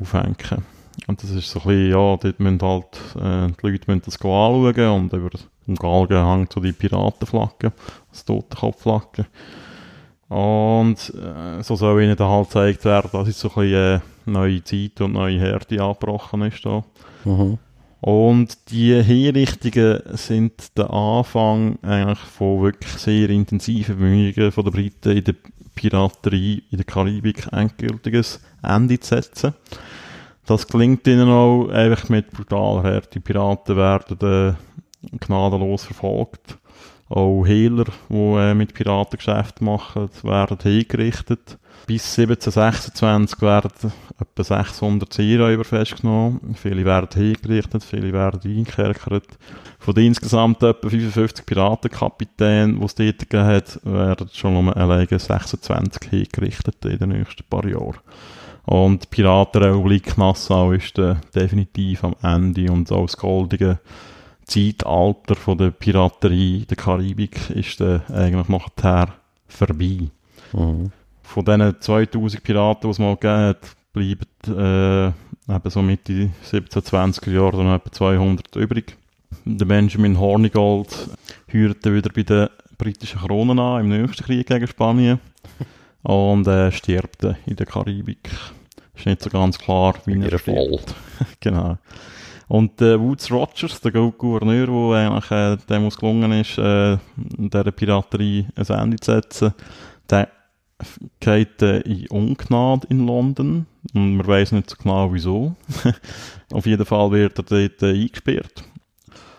aufhängen. 0.00 0.64
Und 1.06 1.22
das 1.22 1.30
ist 1.30 1.50
so 1.50 1.60
ein 1.60 1.66
bisschen, 1.66 1.90
ja, 1.90 2.16
dort 2.16 2.40
müssen 2.40 2.62
halt, 2.62 2.96
äh, 3.16 3.52
die 3.52 3.66
Leute 3.66 3.84
müssen 3.86 4.02
das 4.04 4.20
anschauen 4.20 4.88
und 4.90 5.12
über 5.12 5.30
dem 5.66 5.76
Galgen 5.76 6.26
hängt 6.26 6.52
so 6.52 6.60
die 6.60 6.72
Piratenflagge, 6.72 7.72
das 8.10 8.24
Totenkopfflagge. 8.24 9.26
Und 10.28 11.12
äh, 11.14 11.62
so 11.62 11.76
soll 11.76 12.02
ihnen 12.02 12.16
dann 12.16 12.30
halt 12.30 12.48
gezeigt 12.48 12.84
werden, 12.84 13.10
dass 13.12 13.28
jetzt 13.28 13.40
so 13.40 13.48
ein 13.50 13.54
bisschen 13.54 14.00
äh, 14.00 14.00
neue 14.26 14.64
Zeit 14.64 15.00
und 15.00 15.12
neue 15.12 15.38
Härte 15.38 15.82
angebrochen 15.82 16.42
ist 16.42 16.64
da. 16.64 16.82
Mhm. 17.24 17.58
Und 18.00 18.70
die 18.70 19.02
Hinrichtungen 19.02 20.00
sind 20.12 20.76
der 20.76 20.90
Anfang 20.90 21.78
eigentlich 21.82 22.18
von 22.18 22.62
wirklich 22.62 22.92
sehr 22.92 23.30
intensiven 23.30 23.96
Bemühungen 23.96 24.52
von 24.52 24.64
der 24.64 24.72
Briten 24.72 25.16
in 25.16 25.24
der 25.24 25.34
Piraterie 25.74 26.62
in 26.70 26.76
der 26.76 26.84
Karibik 26.84 27.46
endgültiges 27.52 28.40
Ende 28.62 29.00
zu 29.00 29.14
setzen. 29.14 29.54
Das 30.46 30.66
gelingt 30.68 31.06
ihnen 31.06 31.28
auch 31.30 31.68
einfach 31.68 32.10
mit 32.10 32.30
brutaler 32.30 32.82
Härte. 32.82 33.08
Die 33.14 33.20
Piraten 33.20 33.76
werden 33.76 34.18
äh, 34.20 34.54
gnadenlos 35.20 35.84
verfolgt. 35.84 36.58
Auch 37.08 37.44
Hehler, 37.44 37.84
die 38.08 38.14
äh, 38.14 38.54
mit 38.54 38.74
Piratengeschäft 38.74 39.60
machen, 39.60 40.08
werden 40.22 40.58
hingerichtet. 40.62 41.58
Bis 41.86 42.18
1726 42.18 43.42
werden 43.42 43.92
etwa 44.18 44.42
600 44.42 45.12
Seeräuber 45.12 45.64
festgenommen. 45.64 46.54
Viele 46.54 46.84
werden 46.84 47.10
hingerichtet, 47.12 47.84
viele 47.84 48.12
werden 48.12 48.40
eingekerkert. 48.42 49.26
Von 49.78 49.94
den 49.94 50.06
insgesamt 50.06 50.62
etwa 50.62 50.88
55 50.88 51.44
Piratenkapitänen, 51.44 52.80
die 52.80 52.84
es 52.86 52.94
dort 52.94 53.18
gegeben 53.18 53.44
hat, 53.44 53.80
werden 53.84 54.30
schon 54.32 54.56
um 54.56 54.70
alleine 54.70 55.18
26 55.18 56.08
hingerichtet 56.08 56.84
in 56.86 56.98
den 56.98 57.10
nächsten 57.10 57.44
paar 57.50 57.66
Jahren. 57.66 57.98
Und 58.64 59.02
die 59.02 59.08
Piratenrepublik 59.08 60.16
Nassau 60.16 60.72
ist 60.72 60.98
äh, 60.98 61.16
definitiv 61.34 62.02
am 62.02 62.14
Ende 62.22 62.72
und 62.72 62.90
auch 62.90 63.04
das 63.04 63.18
goldige 63.18 63.78
Zeitalter 64.46 65.34
von 65.34 65.58
der 65.58 65.70
Piraterie 65.70 66.60
in 66.60 66.66
der 66.66 66.76
Karibik 66.76 67.50
ist 67.50 67.80
äh, 67.80 68.00
eigentlich 68.12 68.48
nachher 68.48 69.14
vorbei. 69.48 70.08
Mhm. 70.52 70.92
Von 71.22 71.44
diesen 71.44 71.80
2000 71.80 72.42
Piraten, 72.42 72.82
die 72.82 72.90
es 72.90 72.98
mal 72.98 73.14
gegeben 73.16 73.38
hat, 73.38 73.76
bleiben 73.92 74.26
äh, 74.46 75.06
eben 75.54 75.70
so 75.70 75.82
Mitte 75.82 76.30
1720er 76.50 77.30
Jahre 77.30 77.64
noch 77.64 77.74
etwa 77.74 77.90
200 77.90 78.56
übrig. 78.56 78.96
Der 79.44 79.64
Benjamin 79.64 80.18
Hornigold 80.18 81.08
heuerte 81.52 81.94
wieder 81.94 82.10
bei 82.10 82.22
den 82.22 82.48
britischen 82.78 83.20
Kronen 83.20 83.58
an 83.58 83.80
im 83.80 83.88
nächsten 83.88 84.24
Krieg 84.24 84.46
gegen 84.46 84.66
Spanien 84.66 85.20
und 86.02 86.46
äh, 86.46 86.70
stirbt 86.72 87.24
in 87.46 87.56
der 87.56 87.66
Karibik. 87.66 88.30
Ist 88.96 89.06
nicht 89.06 89.22
so 89.22 89.30
ganz 89.30 89.58
klar, 89.58 89.94
wie 90.06 90.20
er 90.22 90.38
stirbt. 90.38 90.94
Genau. 91.40 91.78
Und 92.48 92.80
äh, 92.82 93.00
Woods 93.00 93.30
Rogers, 93.30 93.80
der 93.80 93.92
Gou- 93.92 94.12
Gouverneur, 94.12 94.66
der 94.66 95.10
eigentlich 95.12 95.30
äh, 95.30 95.56
dem 95.68 95.86
es 95.86 95.96
gelungen 95.96 96.32
ist, 96.32 96.58
äh, 96.58 96.98
dieser 97.16 97.72
Piraterie 97.72 98.46
ein 98.54 98.66
Ende 98.66 98.96
zu 98.98 99.12
setzen, 99.12 99.54
der 100.10 100.28
geht 101.20 101.62
äh, 101.62 101.80
in 101.80 102.06
Ungnade 102.08 102.86
in 102.90 103.06
London. 103.06 103.66
Und 103.94 104.16
man 104.16 104.26
weiß 104.26 104.52
nicht 104.52 104.70
so 104.70 104.76
genau 104.76 105.12
wieso. 105.12 105.54
Auf 106.52 106.66
jeden 106.66 106.84
Fall 106.84 107.10
wird 107.12 107.38
er 107.38 107.44
dort 107.44 107.82
äh, 107.82 107.92
eingesperrt. 108.02 108.64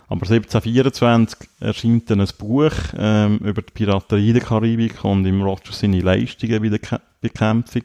Aber 0.08 0.22
1724 0.22 1.50
erscheint 1.60 2.10
dann 2.10 2.22
ein 2.22 2.28
Buch 2.38 2.72
ähm, 2.96 3.40
über 3.40 3.62
die 3.64 3.74
Piraterie 3.74 4.34
der 4.34 4.44
Karibik 4.44 5.04
und 5.04 5.26
im 5.26 5.42
Roger 5.42 5.72
seine 5.72 6.00
Leistungen 6.02 6.62
bei 6.62 6.70
der 6.70 6.80
Ke 6.80 7.02
Bekämpfung 7.22 7.82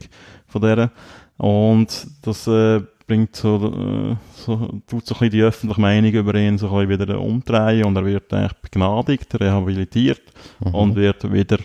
von 0.47 0.61
der. 0.61 0.91
Und 1.37 2.07
das 2.21 2.45
äh, 2.45 2.81
bringt 3.11 3.35
so, 3.35 3.55
äh, 3.57 4.15
so, 4.35 4.55
tut 4.87 5.05
so 5.05 5.15
ein 5.15 5.19
bisschen 5.19 5.29
die 5.31 5.41
öffentliche 5.41 5.81
Meinung 5.81 6.11
über 6.11 6.35
ihn 6.35 6.57
so 6.57 6.67
ein 6.75 6.87
bisschen 6.87 7.07
wieder 7.07 7.19
umdrehen 7.19 7.85
und 7.85 7.95
er 7.97 8.05
wird 8.05 8.33
eigentlich 8.33 8.53
begnadigt, 8.61 9.39
rehabilitiert 9.39 10.21
Mhm. 10.61 10.75
und 10.75 10.95
wird 10.95 11.31
wieder 11.31 11.57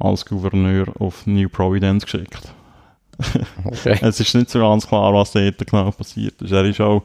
als 0.00 0.24
Gouverneur 0.26 0.86
auf 0.98 1.26
New 1.26 1.48
Providence 1.48 2.04
geschickt. 2.04 2.52
Okay. 3.64 3.98
Es 4.02 4.20
ist 4.20 4.34
nicht 4.34 4.50
so 4.50 4.60
ganz 4.60 4.86
klar, 4.86 5.12
was 5.14 5.32
dort 5.32 5.66
genau 5.66 5.90
passiert 5.90 6.40
ist. 6.42 6.52
Er 6.52 6.64
ist 6.64 6.80
auch, 6.80 7.02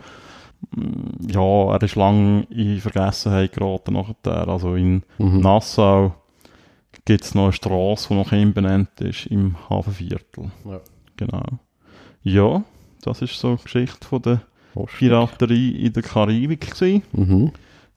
mm, 0.75 1.29
ja, 1.29 1.73
er 1.75 1.81
ist 1.83 1.95
lange 1.95 2.45
in 2.49 2.79
Vergessenheit 2.79 3.51
geraten 3.53 3.93
nachher. 3.93 4.47
Also 4.47 4.75
in 4.75 5.03
Mhm. 5.17 5.39
Nassau 5.41 6.13
gibt 7.05 7.23
es 7.23 7.33
noch 7.35 7.45
eine 7.45 7.53
Straße, 7.53 8.07
die 8.09 8.15
nach 8.15 8.31
ihm 8.31 8.53
benannt 8.53 9.01
ist, 9.01 9.25
im 9.27 9.55
Hafenviertel. 9.69 10.51
Ja. 10.65 10.79
Genau. 11.17 11.43
Ja, 12.23 12.63
das 13.05 13.21
ist 13.21 13.37
so 13.39 13.55
die 13.55 13.63
Geschichte 13.63 14.07
von 14.07 14.21
der 14.21 14.41
Piraterie 14.97 15.85
in 15.85 15.93
der 15.93 16.03
Karibik 16.03 16.71
gewesen. 16.71 17.03
Mhm. 17.11 17.51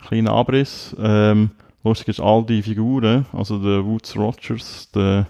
Kleiner 0.07 0.33
Abriss. 0.33 0.95
Ähm, 1.01 1.51
lustig 1.85 2.09
ist, 2.09 2.21
all 2.21 2.45
die 2.45 2.63
Figuren, 2.63 3.27
also 3.33 3.59
der 3.59 3.85
Woods 3.85 4.17
Rogers, 4.17 4.91
der 4.95 5.27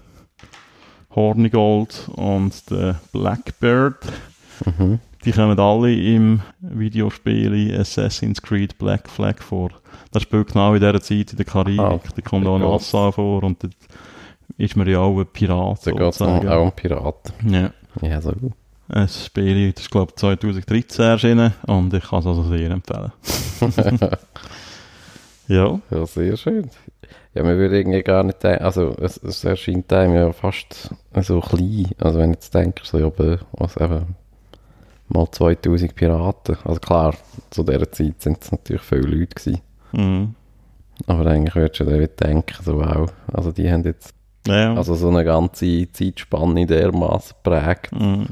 Hornigold 1.15 2.09
und 2.15 2.69
der 2.69 2.99
Blackbird, 3.11 3.97
Mhm. 4.65 4.99
die 5.23 5.31
kommen 5.31 5.59
alle 5.59 5.93
im 5.93 6.41
Videospiel 6.61 7.75
Assassin's 7.79 8.41
Creed 8.41 8.77
Black 8.77 9.07
Flag 9.07 9.41
vor. 9.41 9.69
Das 10.11 10.23
spielt 10.23 10.47
genau 10.47 10.73
in 10.73 10.79
dieser 10.79 10.99
Zeit 11.01 11.31
in 11.31 11.37
der 11.37 11.45
Karibik. 11.45 11.79
Ah, 11.79 11.99
die 12.15 12.21
kommt 12.21 12.47
auch. 12.47 12.57
Nassau 12.57 13.11
vor 13.11 13.43
und 13.43 13.63
dort 13.63 13.75
ist 14.57 14.75
man 14.75 14.87
ja 14.87 14.99
auch 14.99 15.19
ein 15.19 15.27
Pirat. 15.27 15.85
Da 15.85 15.91
geht 15.91 16.01
es 16.01 16.21
auch 16.21 16.61
um 16.63 16.71
Piraten. 16.71 17.49
Ja. 17.53 17.71
Ja, 18.01 18.21
so. 18.21 18.33
Ein 18.89 19.07
Spiel, 19.09 19.73
das 19.73 19.83
ist 19.83 19.91
glaube 19.91 20.11
ich 20.11 20.19
2013 20.19 21.05
erschienen 21.05 21.53
und 21.65 21.93
ich 21.93 22.03
kann 22.03 22.19
es 22.19 22.25
also 22.25 22.43
sehr 22.43 22.71
empfehlen. 22.71 23.11
ja, 25.47 25.79
Ja, 25.91 26.05
sehr 26.05 26.37
schön. 26.37 26.69
Ja, 27.33 27.43
man 27.43 27.57
würde 27.57 27.77
irgendwie 27.77 28.01
gar 28.01 28.23
nicht 28.23 28.43
denken, 28.43 28.63
also 28.63 28.95
es, 28.99 29.17
es 29.17 29.43
erscheint 29.43 29.91
einem 29.93 30.15
ja 30.15 30.31
fast 30.31 30.89
so 31.21 31.39
klein, 31.39 31.87
also 31.99 32.19
wenn 32.19 32.31
du 32.31 32.35
jetzt 32.35 32.53
denkst, 32.53 32.83
so, 32.85 32.97
ja, 32.97 33.11
was 33.51 33.77
eben, 33.77 34.15
mal 35.09 35.29
2000 35.29 35.93
Piraten, 35.93 36.57
also 36.63 36.79
klar, 36.79 37.13
zu 37.51 37.63
dieser 37.63 37.91
Zeit 37.91 38.21
sind 38.21 38.41
es 38.41 38.51
natürlich 38.51 38.81
viele 38.81 39.01
Leute 39.01 39.35
gewesen, 39.35 39.61
mhm. 39.91 40.35
aber 41.05 41.27
eigentlich 41.27 41.55
würdest 41.55 41.79
du 41.81 41.87
wieder 41.87 42.07
denken, 42.07 42.55
so, 42.63 42.77
wow, 42.77 43.13
also 43.31 43.51
die 43.51 43.71
haben 43.71 43.83
jetzt, 43.83 44.15
ja. 44.47 44.73
also 44.73 44.95
so 44.95 45.09
eine 45.09 45.23
ganze 45.23 45.91
Zeitspanne 45.91 46.65
dermaßen 46.65 47.35
geprägt, 47.43 47.91
mhm. 47.91 48.27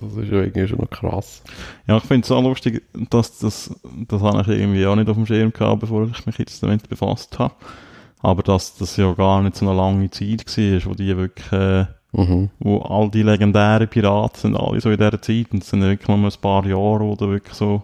Das 0.00 0.16
ist 0.16 0.30
ja 0.30 0.38
irgendwie 0.40 0.66
schon 0.68 0.78
noch 0.78 0.90
krass. 0.90 1.42
Ja, 1.86 1.96
ich 1.96 2.04
finde 2.04 2.24
es 2.24 2.30
auch 2.30 2.42
lustig, 2.42 2.82
dass 3.10 3.38
das, 3.38 3.74
das 4.08 4.22
habe 4.22 4.40
ich 4.42 4.48
irgendwie 4.48 4.86
auch 4.86 4.96
nicht 4.96 5.08
auf 5.08 5.16
dem 5.16 5.26
Schirm 5.26 5.52
gehabt, 5.52 5.80
bevor 5.80 6.08
ich 6.10 6.26
mich 6.26 6.38
jetzt 6.38 6.62
damit 6.62 6.88
befasst 6.88 7.38
habe. 7.38 7.54
Aber 8.20 8.42
dass 8.42 8.76
das 8.76 8.96
ja 8.96 9.12
gar 9.12 9.42
nicht 9.42 9.56
so 9.56 9.68
eine 9.68 9.76
lange 9.76 10.10
Zeit 10.10 10.44
war, 10.56 10.90
wo 10.90 10.94
die 10.94 11.16
wirklich, 11.16 11.52
äh, 11.52 11.86
Mhm. 12.12 12.48
wo 12.58 12.78
all 12.80 13.10
die 13.10 13.22
legendären 13.22 13.86
Piraten 13.86 14.40
sind 14.40 14.56
alle 14.56 14.80
so 14.80 14.88
in 14.90 14.96
dieser 14.96 15.20
Zeit 15.20 15.48
und 15.52 15.62
es 15.62 15.68
sind 15.68 15.82
wirklich 15.82 16.08
nur 16.08 16.16
ein 16.16 16.32
paar 16.40 16.64
Jahre, 16.64 17.00
wo 17.00 17.14
da 17.14 17.28
wirklich 17.28 17.52
so 17.54 17.82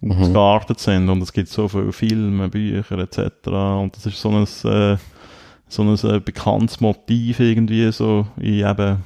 Mhm. 0.00 0.12
ausgeartet 0.12 0.78
sind 0.78 1.08
und 1.08 1.20
es 1.22 1.32
gibt 1.32 1.48
so 1.48 1.66
viele 1.66 1.92
Filme, 1.92 2.48
Bücher 2.48 2.98
etc. 2.98 3.48
Und 3.80 3.96
das 3.96 4.06
ist 4.06 4.20
so 4.20 4.28
ein, 4.30 4.44
äh, 4.44 4.96
so 5.68 5.82
ein 5.82 5.94
äh, 6.08 6.20
bekanntes 6.20 6.80
Motiv 6.80 7.40
irgendwie 7.40 7.90
so 7.90 8.26
in 8.36 8.60
eben 8.64 8.98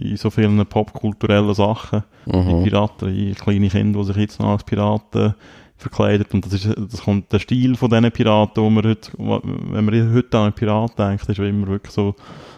in 0.00 0.16
so 0.16 0.30
vielen 0.30 0.64
popkulturellen 0.66 1.54
Sachen 1.54 2.02
die 2.26 2.36
Mhm. 2.36 2.64
Piraterie, 2.64 3.34
kleine 3.34 3.68
Kinder, 3.68 4.00
die 4.00 4.06
sich 4.06 4.16
jetzt 4.16 4.40
noch 4.40 4.50
als 4.50 4.64
Piraten 4.64 5.34
verkleidet. 5.76 6.34
Und 6.34 6.44
das 6.44 6.52
ist, 6.52 6.66
das 6.76 7.02
kommt 7.02 7.32
der 7.32 7.38
Stil 7.38 7.74
von 7.76 7.88
diesen 7.90 8.10
Piraten, 8.12 8.62
wo 8.62 8.68
man 8.70 8.84
heute, 8.84 9.10
wenn 9.16 9.84
man 9.84 10.14
heute 10.14 10.36
an 10.38 10.44
einen 10.44 10.52
Pirat 10.52 10.98
denkt, 10.98 11.28
ist 11.28 11.38
immer 11.38 11.66
wirklich 11.68 11.94
so 11.94 12.14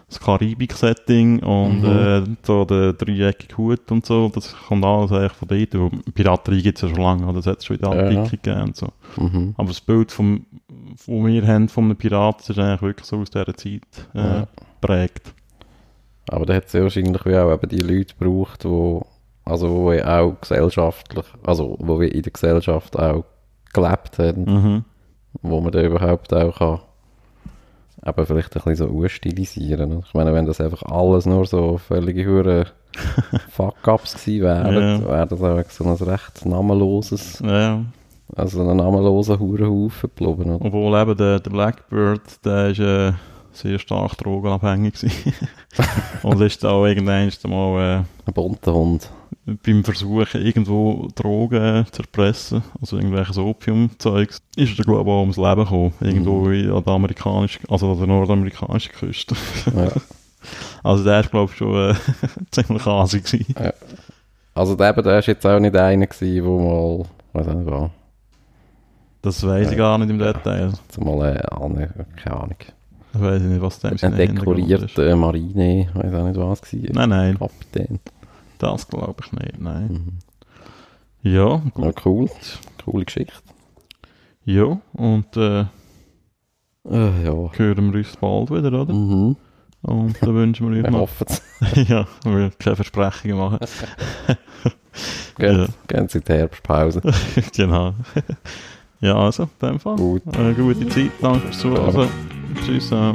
das 0.08 0.18
Karibik-Setting 0.20 1.38
und 1.42 1.80
Mhm. 1.82 1.86
äh, 1.86 2.22
so 2.42 2.64
der 2.64 2.92
dreieckige 2.94 3.56
Hut 3.56 3.90
und 3.90 4.04
so. 4.04 4.30
Das 4.34 4.54
kommt 4.68 4.84
alles 4.84 5.12
eigentlich 5.12 5.32
von 5.32 5.48
dort. 5.48 5.74
Und 5.74 6.14
Piraterie 6.14 6.62
gibt 6.62 6.78
es 6.78 6.82
ja 6.82 6.88
schon 6.88 7.02
lange, 7.02 7.24
oder? 7.24 7.34
das 7.34 7.46
hat 7.46 7.58
es 7.60 7.64
schon 7.66 7.76
in 7.76 7.82
der 7.82 7.94
Ja. 8.12 8.20
Antike 8.20 8.36
gegeben. 8.38 8.62
und 8.62 8.76
So. 8.76 8.88
Mhm. 9.16 9.54
Aber 9.56 9.68
das 9.68 9.80
Bild, 9.80 10.10
vom, 10.12 10.44
das 10.90 11.06
wir 11.08 11.46
haben 11.46 11.68
von 11.68 11.84
einem 11.84 11.96
Piraten, 11.96 12.42
ist 12.52 12.58
eigentlich 12.58 12.82
wirklich 12.82 13.06
so 13.06 13.18
aus 13.18 13.30
dieser 13.30 13.54
Zeit 13.54 13.82
äh, 14.14 14.18
Ja. 14.18 14.46
prägt. 14.80 15.32
Aber 16.32 16.46
da 16.46 16.54
hat 16.54 16.66
es 16.66 16.72
ja 16.72 16.82
wahrscheinlich 16.82 17.24
wie 17.26 17.36
auch 17.36 17.52
eben 17.52 17.68
die 17.68 17.76
Leute 17.78 18.14
gebraucht, 18.18 18.64
wo, 18.64 19.04
also 19.44 19.68
wo 19.70 19.92
ja 19.92 20.20
auch 20.20 20.40
gesellschaftlich, 20.40 21.26
also 21.44 21.76
wo 21.80 22.00
wir 22.00 22.12
in 22.14 22.22
der 22.22 22.32
Gesellschaft 22.32 22.98
auch 22.98 23.24
gelebt 23.72 24.18
haben, 24.18 24.44
Mhm. 24.44 24.84
wo 25.42 25.60
man 25.60 25.72
da 25.72 25.82
überhaupt 25.82 26.32
auch 26.34 26.58
kann, 26.58 26.78
eben 28.06 28.26
vielleicht 28.26 28.56
ein 28.56 28.62
bisschen 28.64 28.88
so 28.88 28.98
ausstilisieren. 29.04 29.92
oder? 29.92 30.04
Ich 30.06 30.14
meine, 30.14 30.32
wenn 30.34 30.46
das 30.46 30.60
einfach 30.60 30.82
alles 30.82 31.26
nur 31.26 31.46
so 31.46 31.78
völlige 31.78 32.26
Hure 32.26 32.66
Fuck-Ups 33.50 34.14
gewesen 34.24 34.42
wären, 34.42 34.74
Ja. 35.02 35.08
wäre 35.08 35.26
das 35.26 35.42
auch 35.42 35.70
so 35.70 35.84
ein 36.06 36.10
recht 36.10 36.44
namenloses, 36.46 37.40
Ja. 37.44 37.84
also 38.36 38.60
ein 38.68 38.76
namenloser 38.76 39.38
Hurenhaufen 39.38 40.10
geblieben. 40.16 40.56
Obwohl 40.60 40.98
eben 41.00 41.16
der, 41.16 41.40
der 41.40 41.50
Blackbird, 41.50 42.44
der 42.44 42.68
ist 42.70 42.80
äh, 42.80 43.12
sehr 43.52 43.78
stark 43.78 44.16
drogenabhängig 44.18 44.94
gewesen. 44.94 45.32
Und 46.22 46.40
ist 46.40 46.64
auch 46.64 46.84
irgendwann 46.86 47.30
mal 47.44 48.04
Ein 48.26 48.32
bunter 48.34 48.74
Hund. 48.74 49.08
äh, 49.46 49.54
beim 49.64 49.84
Versuch, 49.84 50.34
irgendwo 50.34 51.08
Drogen 51.14 51.86
zu 51.90 52.02
erpressen, 52.02 52.62
also 52.80 52.96
irgendwelches 52.96 53.38
Opiumzeugs, 53.38 54.40
ist 54.56 54.78
er 54.78 54.84
glaube 54.84 55.02
ich 55.02 55.14
auch 55.14 55.20
ums 55.20 55.36
Leben 55.36 55.64
gekommen. 55.64 55.92
Irgendwo 56.00 56.48
in- 56.50 56.70
an 56.72 56.84
der 56.84 56.92
amerikanischen, 56.92 57.62
also 57.68 57.92
an 57.92 57.98
der 57.98 58.06
nordamerikanischen 58.06 58.92
Küste. 58.92 59.34
Ja. 59.74 59.88
Also 60.82 61.04
der 61.04 61.20
ist 61.20 61.30
glaube 61.30 61.52
ich 61.52 61.56
schon 61.58 61.90
äh, 61.90 61.94
ziemlich 62.50 62.84
assi 62.84 63.20
gewesen. 63.20 63.54
Also 64.54 64.74
der, 64.74 64.92
der 64.92 65.20
ist 65.20 65.26
jetzt 65.26 65.46
auch 65.46 65.60
nicht 65.60 65.76
einer 65.76 66.06
gewesen, 66.08 66.44
wo 66.44 67.06
mal, 67.32 67.44
weiß 67.44 67.54
nicht 67.54 67.70
was, 67.70 67.90
Das 69.22 69.46
weiß 69.46 69.70
ich 69.70 69.76
gar 69.76 69.98
nicht 69.98 70.10
im 70.10 70.18
Detail. 70.18 70.72
zumal, 70.88 71.36
äh, 71.36 71.88
keine 72.20 72.36
Ahnung. 72.36 72.56
Ich 73.14 73.20
weiß 73.20 73.42
nicht, 73.42 73.60
was 73.60 73.84
Ein 73.84 73.98
sein 73.98 74.14
Hintergrund 74.14 74.58
ist. 74.60 74.68
dekorierter 74.70 75.16
Marine, 75.16 75.88
weiß 75.94 76.14
auch 76.14 76.26
nicht 76.26 76.36
was 76.40 76.72
war. 76.72 76.90
Nein, 76.94 77.08
nein, 77.10 77.38
Kapitän. 77.38 78.00
das 78.58 78.88
glaube 78.88 79.22
ich 79.24 79.32
nicht, 79.32 79.60
nein. 79.60 80.18
Mhm. 81.22 81.30
Ja, 81.30 81.62
gut. 81.74 81.84
Ja, 81.84 81.92
cool. 82.06 82.30
Coole 82.84 83.04
Geschichte. 83.04 83.34
Ja, 84.44 84.80
und 84.94 85.36
äh, 85.36 85.60
Äh, 86.88 87.24
ja. 87.24 87.52
hören 87.52 87.92
wir 87.92 87.98
uns 88.00 88.16
bald 88.16 88.50
wieder, 88.50 88.72
oder? 88.80 88.92
Mhm. 88.92 89.36
Und 89.82 90.16
dann 90.20 90.34
wünschen 90.34 90.72
wir 90.72 90.82
euch 90.84 90.90
noch... 90.90 91.00
hoffen 91.00 91.26
es. 91.28 91.42
ja, 91.88 92.06
wir 92.24 92.32
wollen 92.32 92.52
keine 92.58 92.76
Versprechungen 92.76 93.36
machen. 93.36 93.58
Gehen 95.38 96.08
Sie 96.08 96.18
in 96.18 96.24
die 96.24 96.32
Herbstpause. 96.32 97.00
genau. 97.56 97.94
ja, 99.00 99.16
also, 99.16 99.44
in 99.60 99.68
dem 99.68 99.80
Fall. 99.80 99.96
Gut. 99.96 100.22
Äh, 100.36 100.54
gute 100.54 100.88
Zeit, 100.88 101.10
danke 101.20 101.40
fürs 101.40 101.58
Zuhören. 101.58 102.08
Tschüss. 102.64 102.92
Äh. 102.92 103.12